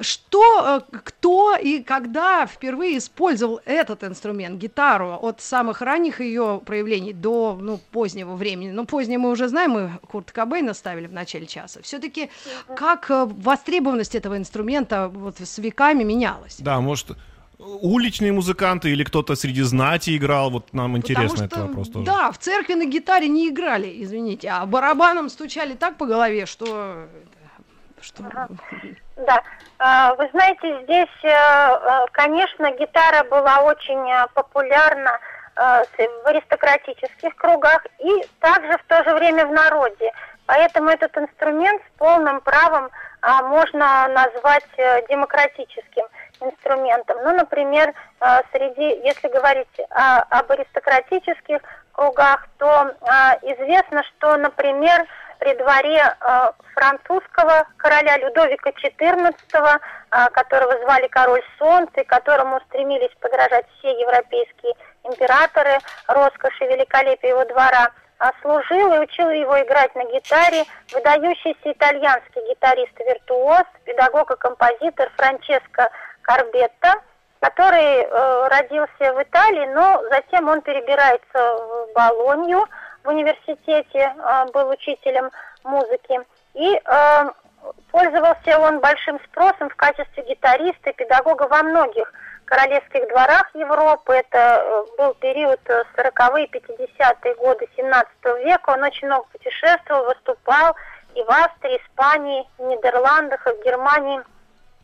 Что, 0.00 0.80
э, 0.92 0.96
кто 1.04 1.56
и 1.56 1.82
когда 1.82 2.46
впервые 2.46 2.98
использовал 2.98 3.60
этот 3.64 4.02
инструмент, 4.04 4.55
гитару, 4.56 5.18
от 5.20 5.40
самых 5.40 5.82
ранних 5.82 6.20
ее 6.20 6.60
проявлений 6.64 7.12
до 7.12 7.58
ну, 7.60 7.78
позднего 7.90 8.34
времени? 8.34 8.70
Ну, 8.70 8.84
позднее 8.84 9.18
мы 9.18 9.30
уже 9.30 9.48
знаем, 9.48 9.70
мы 9.70 9.90
Курт 10.08 10.32
Кобейна 10.32 10.74
ставили 10.74 11.06
в 11.06 11.12
начале 11.12 11.46
часа. 11.46 11.80
Все-таки 11.82 12.30
как 12.76 13.10
э, 13.10 13.26
востребованность 13.26 14.14
этого 14.14 14.36
инструмента 14.36 15.08
вот 15.08 15.40
с 15.40 15.58
веками 15.58 16.04
менялась? 16.04 16.56
Да, 16.58 16.80
может, 16.80 17.16
уличные 17.58 18.32
музыканты 18.32 18.90
или 18.90 19.04
кто-то 19.04 19.34
среди 19.34 19.62
знати 19.62 20.16
играл, 20.16 20.50
вот 20.50 20.72
нам 20.72 20.96
интересно 20.96 21.44
этот 21.44 21.58
вопрос 21.58 21.88
тоже. 21.88 22.06
Да, 22.06 22.30
в 22.32 22.38
церкви 22.38 22.74
на 22.74 22.84
гитаре 22.84 23.28
не 23.28 23.48
играли, 23.48 24.02
извините, 24.02 24.48
а 24.48 24.66
барабаном 24.66 25.28
стучали 25.28 25.74
так 25.74 25.96
по 25.96 26.06
голове, 26.06 26.46
что... 26.46 27.08
что... 28.06 28.22
Да, 29.16 29.42
А, 29.78 30.14
вы 30.14 30.28
знаете, 30.32 30.82
здесь, 30.84 31.08
э, 31.22 31.28
э, 31.28 32.06
конечно, 32.12 32.70
гитара 32.72 33.24
была 33.24 33.60
очень 33.62 34.10
э, 34.10 34.26
популярна 34.34 35.18
в 35.58 36.26
аристократических 36.26 37.34
кругах 37.34 37.86
и 37.98 38.26
также 38.40 38.76
в 38.76 38.84
то 38.88 39.02
же 39.04 39.14
время 39.14 39.46
в 39.46 39.52
народе. 39.52 40.12
Поэтому 40.44 40.90
этот 40.90 41.16
инструмент 41.16 41.80
с 41.80 41.98
полным 41.98 42.42
правом 42.42 42.90
а, 43.22 43.42
можно 43.42 44.06
назвать 44.08 44.66
демократическим 45.08 46.04
инструментом. 46.42 47.16
Ну, 47.24 47.34
например, 47.36 47.94
среди, 48.52 49.00
если 49.02 49.28
говорить 49.28 49.80
а, 49.88 50.26
об 50.28 50.52
аристократических 50.52 51.60
кругах, 51.92 52.46
то 52.58 52.94
известно, 53.40 54.02
что, 54.04 54.36
например, 54.36 55.06
при 55.38 55.54
дворе 55.54 56.02
э, 56.02 56.50
французского 56.74 57.66
короля 57.76 58.16
Людовика 58.18 58.70
XIV, 58.70 59.34
э, 59.52 60.30
которого 60.30 60.78
звали 60.82 61.06
король 61.08 61.42
Солнца, 61.58 62.00
и 62.00 62.04
которому 62.04 62.60
стремились 62.68 63.14
подражать 63.20 63.66
все 63.78 63.90
европейские 64.00 64.74
императоры, 65.04 65.78
роскоши, 66.08 66.66
великолепие 66.66 67.30
его 67.30 67.44
двора, 67.44 67.90
а 68.18 68.32
служил 68.40 68.94
и 68.94 68.98
учил 68.98 69.28
его 69.30 69.60
играть 69.60 69.94
на 69.94 70.04
гитаре 70.04 70.64
выдающийся 70.92 71.72
итальянский 71.72 72.42
гитарист-виртуоз, 72.50 73.64
педагог 73.84 74.30
и 74.30 74.36
композитор 74.36 75.10
Франческо 75.16 75.90
Карбетта, 76.22 76.94
который 77.40 78.02
э, 78.02 78.48
родился 78.48 79.12
в 79.12 79.22
Италии, 79.22 79.66
но 79.74 80.02
затем 80.10 80.48
он 80.48 80.62
перебирается 80.62 81.20
в 81.34 81.92
Болонью, 81.94 82.66
в 83.06 83.08
университете 83.08 84.12
э, 84.14 84.46
был 84.52 84.68
учителем 84.68 85.30
музыки. 85.64 86.20
И 86.54 86.74
э, 86.74 87.30
пользовался 87.92 88.58
он 88.58 88.80
большим 88.80 89.18
спросом 89.26 89.70
в 89.70 89.76
качестве 89.76 90.24
гитариста 90.24 90.90
и 90.90 90.92
педагога 90.92 91.44
во 91.48 91.62
многих 91.62 92.12
королевских 92.44 93.08
дворах 93.08 93.48
Европы. 93.54 94.14
Это 94.14 94.38
э, 94.38 94.84
был 94.98 95.14
период 95.14 95.60
э, 95.66 95.84
40-е, 95.96 96.46
50-е 96.46 97.34
годы 97.36 97.68
17 97.76 98.08
века. 98.44 98.70
Он 98.70 98.82
очень 98.82 99.06
много 99.06 99.24
путешествовал, 99.32 100.06
выступал 100.06 100.74
и 101.14 101.22
в 101.22 101.30
Австрии, 101.30 101.80
Испании, 101.86 102.44
Нидерландах, 102.58 103.46
и 103.46 103.50
в 103.50 103.64
Германии. 103.64 104.20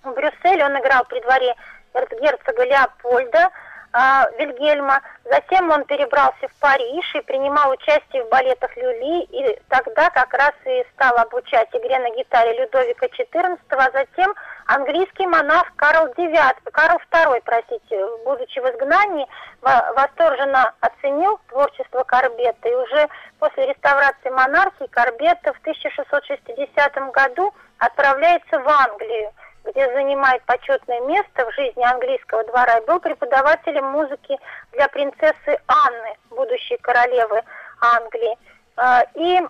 В 0.05 0.13
Брюсселе 0.13 0.65
он 0.65 0.79
играл 0.79 1.05
при 1.05 1.21
дворе 1.21 1.55
герцога 1.95 2.65
Леопольда 2.65 3.51
а, 3.93 4.29
Вильгельма. 4.39 5.01
Затем 5.25 5.71
он 5.71 5.85
перебрался 5.85 6.49
в 6.49 6.61
Париж 6.61 7.15
и 7.15 7.21
принимал 7.21 7.71
участие 7.71 8.25
в 8.25 8.29
балетах 8.29 8.77
Люли. 8.77 9.23
И 9.25 9.59
тогда 9.69 10.11
как 10.11 10.33
раз 10.35 10.53
и 10.65 10.85
стал 10.95 11.17
обучать 11.19 11.69
игре 11.73 11.99
на 11.99 12.11
гитаре 12.17 12.59
Людовика 12.59 13.07
XIV, 13.07 13.59
а 13.71 13.91
затем 13.93 14.35
английский 14.67 15.27
монах 15.27 15.73
Карл 15.77 16.07
IX, 16.09 16.55
Карл 16.73 16.99
II, 17.11 17.43
простите, 17.45 18.07
будучи 18.25 18.59
в 18.59 18.65
изгнании, 18.71 19.27
во- 19.61 19.93
восторженно 19.95 20.75
оценил 20.81 21.39
творчество 21.49 22.05
Корбетта. 22.05 22.69
И 22.69 22.75
уже 22.75 23.09
после 23.39 23.67
реставрации 23.67 24.31
монархии 24.31 24.87
Корбетта 24.87 25.53
в 25.53 25.61
1660 25.61 27.13
году 27.13 27.53
отправляется 27.79 28.59
в 28.59 28.69
Англию 28.69 29.33
где 29.65 29.93
занимает 29.93 30.43
почетное 30.45 31.01
место 31.03 31.47
в 31.47 31.55
жизни 31.55 31.83
английского 31.85 32.45
двора, 32.45 32.79
и 32.79 32.87
был 32.87 33.01
преподавателем 33.01 33.87
музыки 33.87 34.39
для 34.73 34.89
принцессы 34.89 35.59
Анны, 35.67 36.17
будущей 36.31 36.77
королевы 36.79 37.43
Англии. 37.81 38.37
А, 38.77 39.05
И 39.15 39.41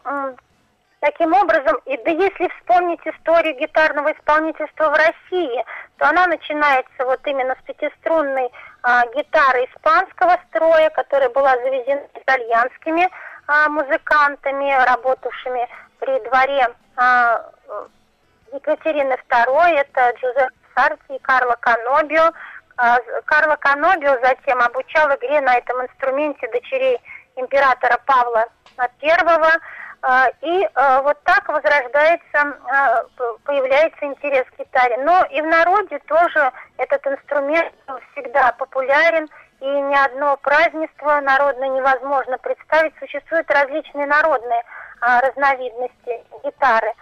таким 1.03 1.35
образом, 1.35 1.77
и 1.85 1.97
да 1.99 2.11
если 2.11 2.49
вспомнить 2.59 3.01
историю 3.05 3.59
гитарного 3.59 4.13
исполнительства 4.13 4.89
в 4.89 4.95
России, 4.95 5.65
то 5.99 6.09
она 6.09 6.27
начинается 6.29 7.05
вот 7.05 7.21
именно 7.27 7.57
с 7.61 7.65
пятиструнной 7.65 8.51
а, 8.83 9.07
гитары 9.09 9.65
испанского 9.65 10.39
строя, 10.49 10.91
которая 10.91 11.29
была 11.31 11.57
завезена 11.57 12.03
итальянскими 12.15 13.09
а, 13.49 13.69
музыкантами, 13.69 14.73
работавшими 14.87 15.69
при 15.99 16.21
дворе 16.29 16.69
а, 16.97 17.51
Екатерины 18.53 19.17
II, 19.31 19.79
это 19.79 20.13
Джузеппе 20.19 20.63
Сарти 20.75 21.17
и 21.17 21.19
Карло 21.21 21.57
Канобио. 21.61 22.31
А, 22.77 22.99
Карло 23.25 23.57
Канобио 23.57 24.19
затем 24.23 24.61
обучал 24.61 25.09
игре 25.17 25.41
на 25.41 25.57
этом 25.57 25.83
инструменте 25.83 26.49
дочерей 26.49 27.01
императора 27.37 27.99
Павла 28.07 28.45
I. 28.79 29.61
А, 30.05 30.29
И 30.41 30.69
а, 30.75 31.03
вот 31.03 31.23
так 31.25 31.49
возрождается, 31.49 32.59
появляется 33.45 34.05
интерес 34.05 34.45
к 34.51 34.59
гитаре. 34.59 34.97
Но 34.99 35.25
и 35.27 35.41
в 35.41 35.47
народе 35.47 35.99
тоже 36.07 36.53
этот 36.77 37.07
инструмент 37.07 37.73
всегда 38.13 38.53
популярен, 38.53 39.29
и 39.61 39.65
ни 39.65 39.95
одно 39.95 40.37
празднество 40.39 41.21
народное 41.21 41.69
невозможно 41.69 42.37
представить. 42.39 42.95
Существуют 42.99 43.49
различные 43.49 44.07
народные 44.07 44.63
разновидности 45.01 46.25
гитары. 46.43 46.93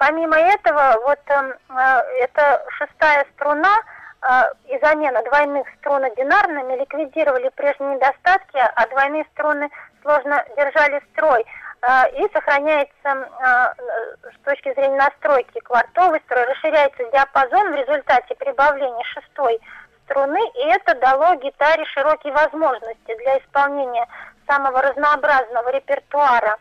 Помимо 0.00 0.34
этого, 0.34 0.96
вот 1.04 1.18
эм, 1.26 1.52
э, 1.76 2.00
эта 2.22 2.64
шестая 2.78 3.26
струна 3.34 3.76
э, 4.22 4.74
и 4.74 4.78
замена 4.82 5.22
двойных 5.24 5.66
струн 5.78 6.02
одинарными 6.02 6.80
ликвидировали 6.80 7.50
прежние 7.50 7.96
недостатки, 7.96 8.56
а 8.56 8.86
двойные 8.86 9.26
струны 9.34 9.68
сложно 10.00 10.42
держали 10.56 11.02
строй. 11.12 11.44
Э, 11.82 12.08
И 12.16 12.26
сохраняется 12.32 13.08
э, 13.08 13.74
с 14.32 14.44
точки 14.46 14.72
зрения 14.72 14.96
настройки 14.96 15.58
квартовый 15.60 16.22
строй, 16.24 16.46
расширяется 16.46 17.04
диапазон 17.12 17.70
в 17.70 17.74
результате 17.74 18.34
прибавления 18.36 19.04
шестой 19.04 19.60
струны, 20.06 20.40
и 20.54 20.66
это 20.68 20.94
дало 20.94 21.34
гитаре 21.34 21.84
широкие 21.84 22.32
возможности 22.32 23.18
для 23.18 23.36
исполнения 23.36 24.06
самого 24.48 24.80
разнообразного 24.80 25.68
репертуара. 25.72 26.56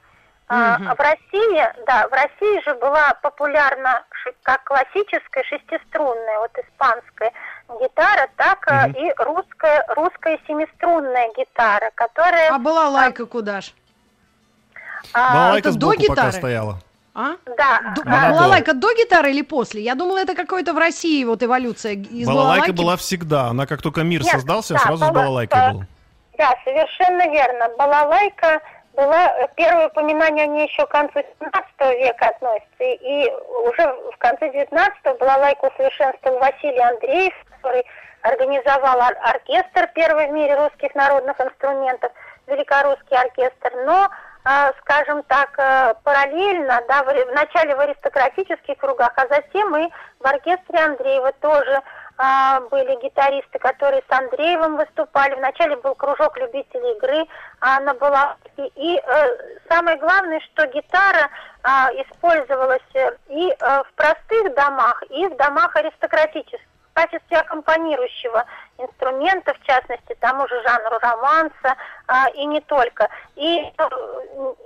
А, 0.51 0.79
Мгм. 0.79 0.95
В 0.95 0.99
России, 0.99 1.63
да, 1.85 2.07
в 2.07 2.11
России 2.11 2.63
же 2.67 2.73
была 2.75 3.13
популярна 3.21 4.03
как 4.41 4.63
классическая 4.63 5.43
шестиструнная, 5.43 6.39
вот 6.39 6.51
испанская 6.57 7.31
гитара, 7.79 8.27
так 8.35 8.57
а, 8.67 8.87
Мгм. 8.87 8.95
и 8.97 9.13
русская, 9.19 9.85
русская 9.95 10.39
семиструнная 10.47 11.29
гитара, 11.37 11.91
которая... 11.93 12.49
А 12.51 12.57
была 12.57 12.89
лайка 12.89 13.27
куда 13.27 13.61
ж? 13.61 13.71
а, 15.13 15.33
Балалайка 15.33 15.69
это 15.69 15.77
до 15.77 15.85
сбоку 15.91 16.07
пока 16.07 16.13
гитары? 16.13 16.31
стояла. 16.31 16.79
А? 17.13 17.31
да, 17.57 17.79
Д- 17.95 18.03
да, 18.03 18.11
Она 18.17 18.29
балалайка 18.31 18.73
до 18.73 18.93
гитары 18.95 19.29
или 19.31 19.43
после? 19.43 19.81
Я 19.83 19.93
думала, 19.93 20.17
это 20.17 20.33
какой-то 20.35 20.73
в 20.73 20.77
России 20.79 21.23
вот 21.25 21.43
эволюция 21.43 21.93
из 21.93 22.25
Балалайка 22.27 22.67
балалайки. 22.67 22.71
была 22.71 22.97
всегда. 22.97 23.47
Она 23.49 23.67
как 23.67 23.81
только 23.83 24.01
мир 24.01 24.21
Нет, 24.23 24.31
создался, 24.31 24.73
да, 24.73 24.79
сразу 24.79 24.97
с 25.05 25.09
бала- 25.09 25.13
балалайкой 25.13 25.59
э, 25.61 25.71
был. 25.73 25.83
Да, 26.37 26.55
совершенно 26.63 27.27
верно. 27.31 27.69
Балалайка 27.77 28.47
была, 28.47 28.61
первое 29.55 29.87
упоминание 29.87 30.45
о 30.45 30.47
ней 30.47 30.67
еще 30.67 30.85
к 30.85 30.91
концу 30.91 31.19
17 31.39 31.99
века 31.99 32.27
относится, 32.27 32.83
и, 32.83 33.31
уже 33.65 33.87
в 34.13 34.17
конце 34.17 34.49
19-го 34.49 35.13
балалайку 35.15 35.67
усовершенствовал 35.67 36.39
Василий 36.39 36.81
Андреев, 36.81 37.33
который 37.51 37.85
организовал 38.21 38.99
ор- 38.99 39.17
оркестр 39.23 39.89
первый 39.95 40.27
в 40.27 40.31
мире 40.31 40.55
русских 40.55 40.93
народных 40.95 41.39
инструментов, 41.39 42.11
Великорусский 42.47 43.17
оркестр, 43.17 43.71
но 43.85 44.09
а, 44.45 44.71
скажем 44.79 45.21
так, 45.23 45.53
э, 45.57 45.93
параллельно, 46.03 46.81
да, 46.87 47.03
вначале 47.03 47.75
в 47.75 47.79
аристократических 47.79 48.77
кругах, 48.77 49.11
а 49.17 49.27
затем 49.27 49.75
и 49.75 49.89
в 50.19 50.25
оркестре 50.25 50.79
Андреева 50.79 51.33
тоже 51.33 51.81
были 52.69 53.01
гитаристы, 53.01 53.59
которые 53.59 54.03
с 54.09 54.11
Андреевым 54.11 54.75
выступали. 54.75 55.35
Вначале 55.35 55.77
был 55.77 55.95
кружок 55.95 56.37
любителей 56.37 56.97
игры 56.97 57.25
а, 57.61 57.79
на 57.79 57.93
булавке. 57.93 58.67
И 58.75 58.97
э, 58.97 59.37
самое 59.69 59.97
главное, 59.97 60.41
что 60.41 60.67
гитара 60.67 61.29
а, 61.63 61.89
использовалась 61.93 62.81
э, 62.93 63.11
и 63.29 63.49
э, 63.49 63.83
в 63.83 63.93
простых 63.95 64.53
домах, 64.53 65.01
и 65.09 65.27
в 65.27 65.37
домах 65.37 65.73
аристократических 65.77 66.59
в 66.91 66.93
качестве 66.93 67.37
аккомпанирующего 67.37 68.43
инструмента, 68.77 69.53
в 69.53 69.65
частности, 69.65 70.15
тому 70.19 70.47
же 70.47 70.61
жанру 70.63 70.97
романса, 70.99 71.75
а, 72.07 72.29
и 72.33 72.45
не 72.45 72.61
только. 72.61 73.07
И 73.35 73.59
э, 73.59 73.89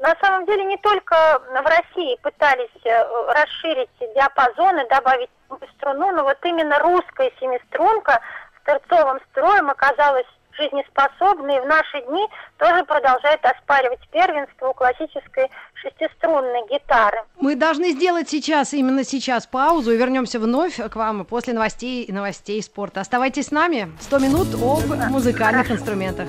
на 0.01 0.15
самом 0.21 0.45
деле 0.45 0.63
не 0.65 0.77
только 0.77 1.15
в 1.49 1.65
России 1.65 2.17
пытались 2.21 2.85
э, 2.85 3.31
расширить 3.33 3.89
диапазоны, 3.99 4.87
добавить 4.87 5.29
струну, 5.77 6.11
но 6.11 6.23
вот 6.23 6.37
именно 6.43 6.79
русская 6.79 7.31
семиструнка 7.39 8.19
с 8.59 8.65
торцовым 8.65 9.19
строем 9.31 9.69
оказалась 9.69 10.27
жизнеспособной 10.57 11.57
и 11.57 11.59
в 11.59 11.65
наши 11.65 12.01
дни 12.07 12.27
тоже 12.57 12.83
продолжает 12.85 13.43
оспаривать 13.43 13.99
первенство 14.11 14.69
у 14.69 14.73
классической 14.73 15.49
шестиструнной 15.73 16.67
гитары. 16.69 17.23
Мы 17.39 17.55
должны 17.55 17.91
сделать 17.91 18.29
сейчас, 18.29 18.73
именно 18.73 19.03
сейчас, 19.03 19.47
паузу 19.47 19.91
и 19.91 19.97
вернемся 19.97 20.39
вновь 20.39 20.75
к 20.77 20.95
вам 20.95 21.25
после 21.25 21.53
новостей 21.53 22.03
и 22.03 22.11
новостей 22.11 22.61
спорта. 22.61 23.01
Оставайтесь 23.01 23.47
с 23.47 23.51
нами. 23.51 23.91
100 24.01 24.19
минут 24.19 24.47
об 24.55 25.11
музыкальных 25.11 25.71
инструментах. 25.71 26.27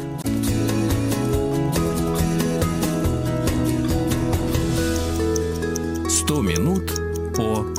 «100 6.27 6.41
минут 6.41 6.91
по 7.37 7.74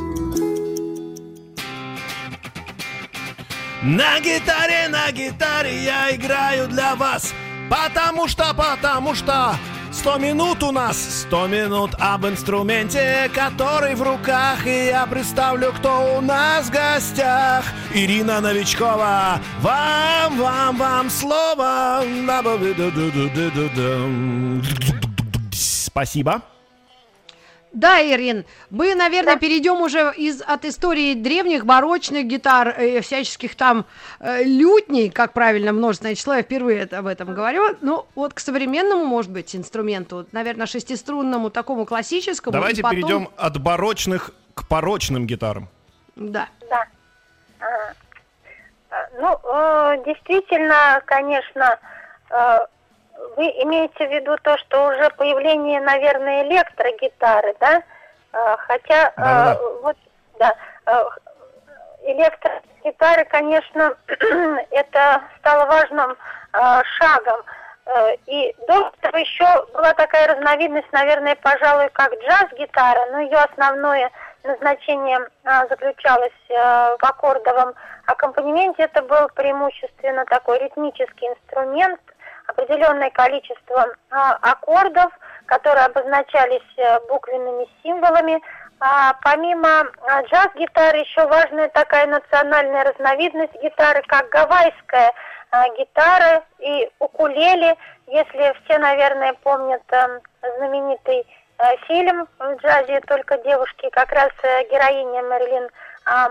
На 3.86 4.20
гитаре, 4.20 4.88
на 4.90 5.12
гитаре 5.12 5.84
я 5.84 6.16
играю 6.16 6.68
для 6.68 6.96
вас. 6.96 7.36
Потому 7.70 8.28
что, 8.28 8.52
потому 8.56 9.14
что 9.14 9.56
100 9.92 10.18
минут 10.18 10.64
у 10.64 10.72
нас, 10.72 10.98
100 11.28 11.48
минут 11.48 11.92
об 12.00 12.26
инструменте, 12.26 13.30
который 13.32 13.94
в 13.94 14.02
руках 14.02 14.66
И 14.66 14.88
я 14.88 15.06
представлю, 15.06 15.72
кто 15.72 16.18
у 16.18 16.22
нас 16.22 16.66
в 16.66 16.72
гостях. 16.72 17.64
Ирина 17.94 18.42
Новичкова, 18.42 19.40
вам, 19.62 20.40
вам, 20.40 20.78
вам 20.78 21.10
слово. 21.12 22.04
Спасибо. 25.52 26.42
Да, 27.76 28.02
Ирин, 28.02 28.46
мы, 28.70 28.96
наверное, 28.96 29.34
Да. 29.34 29.40
перейдем 29.40 29.82
уже 29.82 30.14
из, 30.16 30.42
от 30.42 30.64
истории 30.64 31.14
древних 31.14 31.66
барочных 31.66 32.26
гитар, 32.26 32.70
э, 32.70 33.02
всяческих 33.02 33.56
там 33.56 33.86
э, 34.22 34.44
лютней, 34.44 35.10
как 35.10 35.34
правильно 35.34 35.74
множественное 35.74 36.16
число, 36.16 36.36
я 36.36 36.42
впервые 36.42 36.80
это- 36.80 37.00
об 37.00 37.08
этом 37.08 37.34
говорю, 37.36 37.76
ну 37.82 38.06
вот 38.16 38.34
к 38.34 38.40
современному, 38.40 39.06
может 39.06 39.30
быть, 39.30 39.54
инструменту, 39.58 40.26
наверное, 40.32 40.68
шестиструнному, 40.68 41.50
такому 41.50 41.86
классическому. 41.86 42.54
Давайте 42.54 42.82
потом- 42.82 42.96
перейдем 42.96 43.30
от 43.36 43.62
барочных 43.62 44.32
к 44.54 44.66
порочным 44.70 45.28
гитарам. 45.28 45.68
Да. 46.16 46.48
Да. 46.70 46.86
А, 47.60 47.66
а, 48.90 49.08
Ну, 49.20 49.38
э, 49.44 50.04
действительно, 50.06 51.02
конечно, 51.06 51.78
э, 52.30 52.58
вы 53.36 53.46
имеете 53.64 54.08
в 54.08 54.12
виду 54.12 54.38
то, 54.44 54.58
что 54.58 54.88
уже 54.88 55.10
появление, 55.12 55.82
наверное, 55.82 56.44
электрогитары, 56.44 57.56
да? 57.60 57.84
Э, 58.34 58.58
Хотя, 58.60 59.08
э, 59.08 59.12
Да-да-да. 59.18 59.60
вот, 59.82 59.98
да, 60.40 60.56
э, 60.86 61.04
электрогитары, 62.04 63.26
конечно, 63.26 63.96
это 64.72 65.22
стало 65.40 65.66
важным 65.66 66.12
э, 66.12 66.82
шагом. 66.98 67.42
И 68.26 68.56
до 68.68 68.92
этого 69.00 69.18
еще 69.18 69.46
была 69.72 69.94
такая 69.94 70.26
разновидность, 70.26 70.92
наверное, 70.92 71.36
пожалуй, 71.36 71.88
как 71.94 72.12
джаз-гитара, 72.14 73.12
но 73.12 73.20
ее 73.20 73.38
основное 73.38 74.10
назначение 74.44 75.20
а, 75.44 75.68
заключалось 75.68 76.34
в 76.50 76.98
аккордовом 77.00 77.76
аккомпанементе. 78.08 78.84
Это 78.84 79.04
был 79.04 79.28
преимущественно 79.36 80.26
такой 80.26 80.58
ритмический 80.64 81.28
инструмент, 81.28 82.02
определенное 82.48 83.10
количество 83.12 83.88
а, 84.12 84.38
аккордов, 84.42 85.12
которые 85.46 85.86
обозначались 85.86 86.78
э, 86.78 87.00
буквенными 87.08 87.68
символами. 87.84 88.42
А 88.80 89.14
помимо 89.22 89.86
а, 90.08 90.22
джаз-гитары 90.24 91.00
еще 91.00 91.26
важная 91.28 91.70
такая 91.70 92.08
национальная 92.08 92.84
разновидность 92.84 93.54
гитары, 93.62 94.02
как 94.08 94.30
гавайская 94.30 95.14
а, 95.52 95.70
гитара 95.78 96.44
и 96.60 96.90
укулеле. 97.00 97.76
Если 98.08 98.54
все, 98.64 98.78
наверное, 98.78 99.34
помнят 99.42 99.82
э, 99.92 100.20
знаменитый 100.58 101.26
э, 101.58 101.78
фильм 101.88 102.28
в 102.38 102.56
джазе 102.58 103.00
«Только 103.02 103.38
девушки», 103.40 103.90
как 103.92 104.12
раз 104.12 104.32
э, 104.44 104.64
героиня 104.70 105.24
Мэрилин 105.24 105.70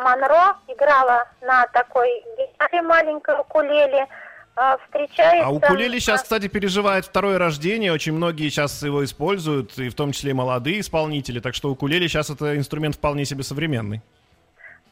Монро 0.02 0.56
играла 0.68 1.26
на 1.40 1.66
такой 1.72 2.24
гитаре 2.38 2.82
маленькой 2.82 3.40
укулеле. 3.40 4.06
А, 4.56 4.78
встречается... 4.78 5.46
А 5.46 5.50
укулеле 5.50 5.98
сейчас, 5.98 6.20
а, 6.20 6.22
кстати, 6.22 6.46
переживает 6.46 7.04
второе 7.04 7.38
рождение. 7.38 7.92
Очень 7.92 8.12
многие 8.12 8.48
сейчас 8.50 8.82
его 8.82 9.04
используют, 9.04 9.76
и 9.78 9.88
в 9.88 9.94
том 9.94 10.12
числе 10.12 10.30
и 10.30 10.34
молодые 10.34 10.80
исполнители. 10.80 11.40
Так 11.40 11.54
что 11.54 11.70
укулеле 11.70 12.08
сейчас 12.08 12.30
это 12.30 12.56
инструмент 12.56 12.94
вполне 12.94 13.24
себе 13.24 13.42
современный. 13.42 14.00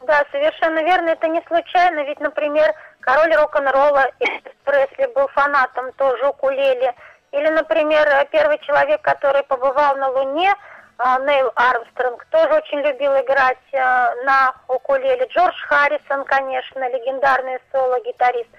Да, 0.06 0.24
совершенно 0.32 0.82
верно. 0.82 1.10
Это 1.10 1.28
не 1.28 1.40
случайно, 1.46 2.00
ведь, 2.04 2.18
например, 2.18 2.74
король 3.00 3.34
рок-н-ролла 3.36 4.10
Элвис 4.18 4.42
Пресли 4.64 5.12
был 5.14 5.28
фанатом 5.28 5.92
тоже 5.92 6.26
укулеле. 6.26 6.94
Или, 7.30 7.48
например, 7.48 8.06
первый 8.32 8.58
человек, 8.58 9.00
который 9.00 9.44
побывал 9.44 9.96
на 9.96 10.10
Луне, 10.10 10.52
а, 10.98 11.18
Нейл 11.20 11.50
Армстронг, 11.54 12.26
тоже 12.26 12.52
очень 12.52 12.80
любил 12.80 13.12
играть 13.12 13.58
э, 13.72 13.78
на 14.24 14.54
укулеле. 14.68 15.26
Джордж 15.32 15.56
Харрисон, 15.66 16.24
конечно, 16.24 16.88
легендарный 16.90 17.58
соло-гитарист 17.72 18.50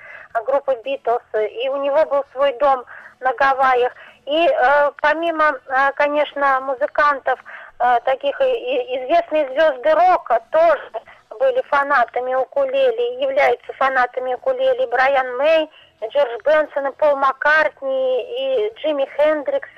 группы 0.41 0.76
Битлз. 0.84 1.22
И 1.34 1.69
у 1.69 1.78
него 1.78 2.06
был 2.06 2.24
свой 2.32 2.54
дом 2.60 2.84
на 3.19 3.34
Гавайях. 3.34 3.93
И 4.26 4.48
э, 4.48 4.91
помимо, 5.02 5.54
э, 5.67 5.91
конечно, 5.96 6.62
музыкантов, 6.62 7.39
э, 7.80 8.00
таких 8.06 8.39
известные 8.39 9.48
звезды 9.50 9.91
рока 9.93 10.41
тоже 10.52 10.91
были 11.39 11.62
фанатами 11.63 12.34
укулеле, 12.36 13.22
являются 13.22 13.74
фанатами 13.74 14.34
укулеле 14.36 14.88
Брайан 14.88 15.38
Мэй, 15.38 15.69
Джордж 16.10 16.41
Бенсон, 16.46 16.88
и 16.88 16.91
Пол 16.93 17.15
Маккартни, 17.15 18.22
и 18.22 18.74
Джимми 18.76 19.08
Хендрикс, 19.17 19.69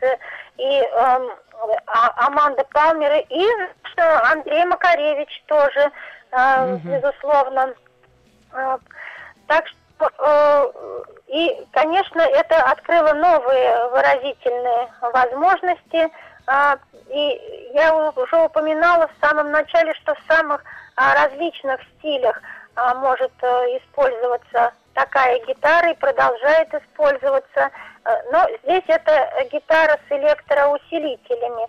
и 0.58 0.82
эм, 0.82 1.30
А- 1.88 2.28
Аманда 2.28 2.66
Палмер, 2.74 3.26
и 3.30 3.48
что, 3.84 4.32
Андрей 4.32 4.66
Макаревич 4.66 5.44
тоже, 5.48 5.92
э, 6.32 6.78
безусловно. 6.84 7.74
Э, 8.54 8.78
Так 9.48 9.68
что, 9.68 9.78
э, 9.78 9.85
и, 11.28 11.68
конечно, 11.72 12.22
это 12.22 12.62
открыло 12.62 13.14
новые 13.14 13.90
выразительные 13.90 14.90
возможности. 15.02 16.10
А, 16.48 16.78
И 17.10 17.72
я 17.74 17.94
уже 17.96 18.38
упоминала 18.38 19.08
в 19.08 19.26
самом 19.26 19.52
начале, 19.52 19.94
что 19.96 20.16
в 20.16 20.34
самых 20.34 20.64
а, 20.96 21.14
различных 21.16 21.82
стилях 21.98 22.42
а, 22.76 22.94
может 22.96 23.32
э, 23.42 23.48
использоваться 23.78 24.74
такая 24.94 25.40
гитара 25.46 25.92
и 25.92 25.96
продолжает 25.96 26.74
использоваться. 26.74 27.72
Э, 28.06 28.10
Но 28.32 28.48
здесь 28.64 28.84
это 28.88 29.12
э, 29.12 29.48
гитара 29.50 29.98
с 30.08 30.12
электроусилителями, 30.12 31.68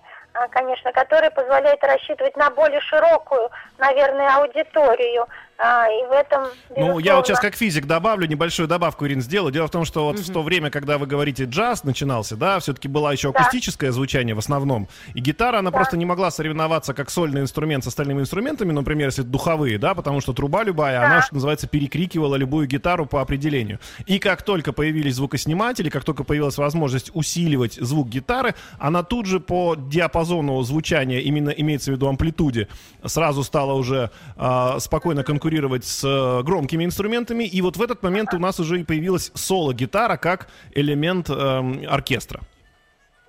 конечно, 0.50 0.92
которые 0.92 1.30
позволяют 1.30 1.82
рассчитывать 1.82 2.36
на 2.36 2.50
более 2.50 2.80
широкую, 2.82 3.50
наверное, 3.78 4.36
аудиторию. 4.36 5.26
А, 5.58 5.86
И 5.88 6.06
в 6.06 6.12
этом, 6.12 6.48
Ну, 6.76 6.98
я 6.98 7.16
вот 7.16 7.26
сейчас 7.26 7.38
безусловно, 7.38 7.40
как 7.40 7.54
физик 7.56 7.86
добавлю, 7.86 8.26
небольшую 8.26 8.68
добавку, 8.68 9.06
Ирин, 9.06 9.22
сделаю. 9.22 9.52
Дело 9.52 9.66
в 9.68 9.70
том, 9.70 9.84
что 9.86 10.04
вот 10.04 10.18
в 10.18 10.32
то 10.32 10.42
время, 10.42 10.70
когда 10.70 10.98
вы 10.98 11.06
говорите 11.06 11.44
джаз 11.44 11.82
начинался, 11.84 12.36
да, 12.36 12.58
все-таки 12.58 12.88
было 12.88 13.10
еще 13.10 13.32
Да. 13.32 13.38
акустическое 13.40 13.90
звучание 13.90 14.34
в 14.34 14.38
основном. 14.38 14.88
И 15.14 15.20
гитара, 15.20 15.58
она 15.58 15.70
просто 15.70 15.96
не 15.96 16.04
могла 16.04 16.30
соревноваться 16.30 16.92
как 16.92 17.08
сольный 17.10 17.40
инструмент 17.40 17.84
с 17.84 17.86
остальными 17.86 18.20
инструментами, 18.20 18.72
например, 18.72 19.08
если 19.08 19.22
духовые, 19.22 19.78
да, 19.78 19.94
потому 19.94 20.20
что 20.20 20.34
труба 20.34 20.62
любая, 20.62 21.02
она, 21.04 21.22
что 21.22 21.34
называется, 21.34 21.66
перекрикивала 21.66 22.36
любую 22.36 22.66
гитару 22.66 23.06
по 23.06 23.22
определению. 23.22 23.80
И 24.06 24.18
как 24.18 24.42
только 24.42 24.72
появились 24.74 25.14
звукосниматели, 25.14 25.88
как 25.88 26.04
только 26.04 26.22
появилась 26.24 26.58
возможность 26.58 27.10
усиливать 27.14 27.74
звук 27.74 28.08
гитары, 28.08 28.54
она 28.78 29.02
тут 29.02 29.24
же 29.26 29.40
по 29.40 29.74
диапазону 29.74 30.60
звучания, 30.62 31.20
именно 31.20 31.50
имеется 31.50 31.92
в 31.92 31.94
виду 31.94 32.08
амплитуде, 32.08 32.68
сразу 33.04 33.42
стала 33.42 33.72
уже 33.72 34.10
а, 34.36 34.78
спокойно 34.80 35.22
конкурировать 35.22 35.45
с 35.84 36.04
э, 36.04 36.42
громкими 36.42 36.84
инструментами. 36.84 37.44
И 37.44 37.62
вот 37.62 37.76
в 37.76 37.82
этот 37.82 38.02
момент 38.02 38.34
у 38.34 38.38
нас 38.38 38.60
уже 38.60 38.80
и 38.80 38.84
появилась 38.84 39.30
соло-гитара 39.34 40.16
как 40.16 40.48
элемент 40.74 41.30
эм, 41.30 41.82
оркестра. 41.88 42.40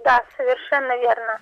Да, 0.03 0.21
совершенно 0.37 0.97
верно. 1.01 1.39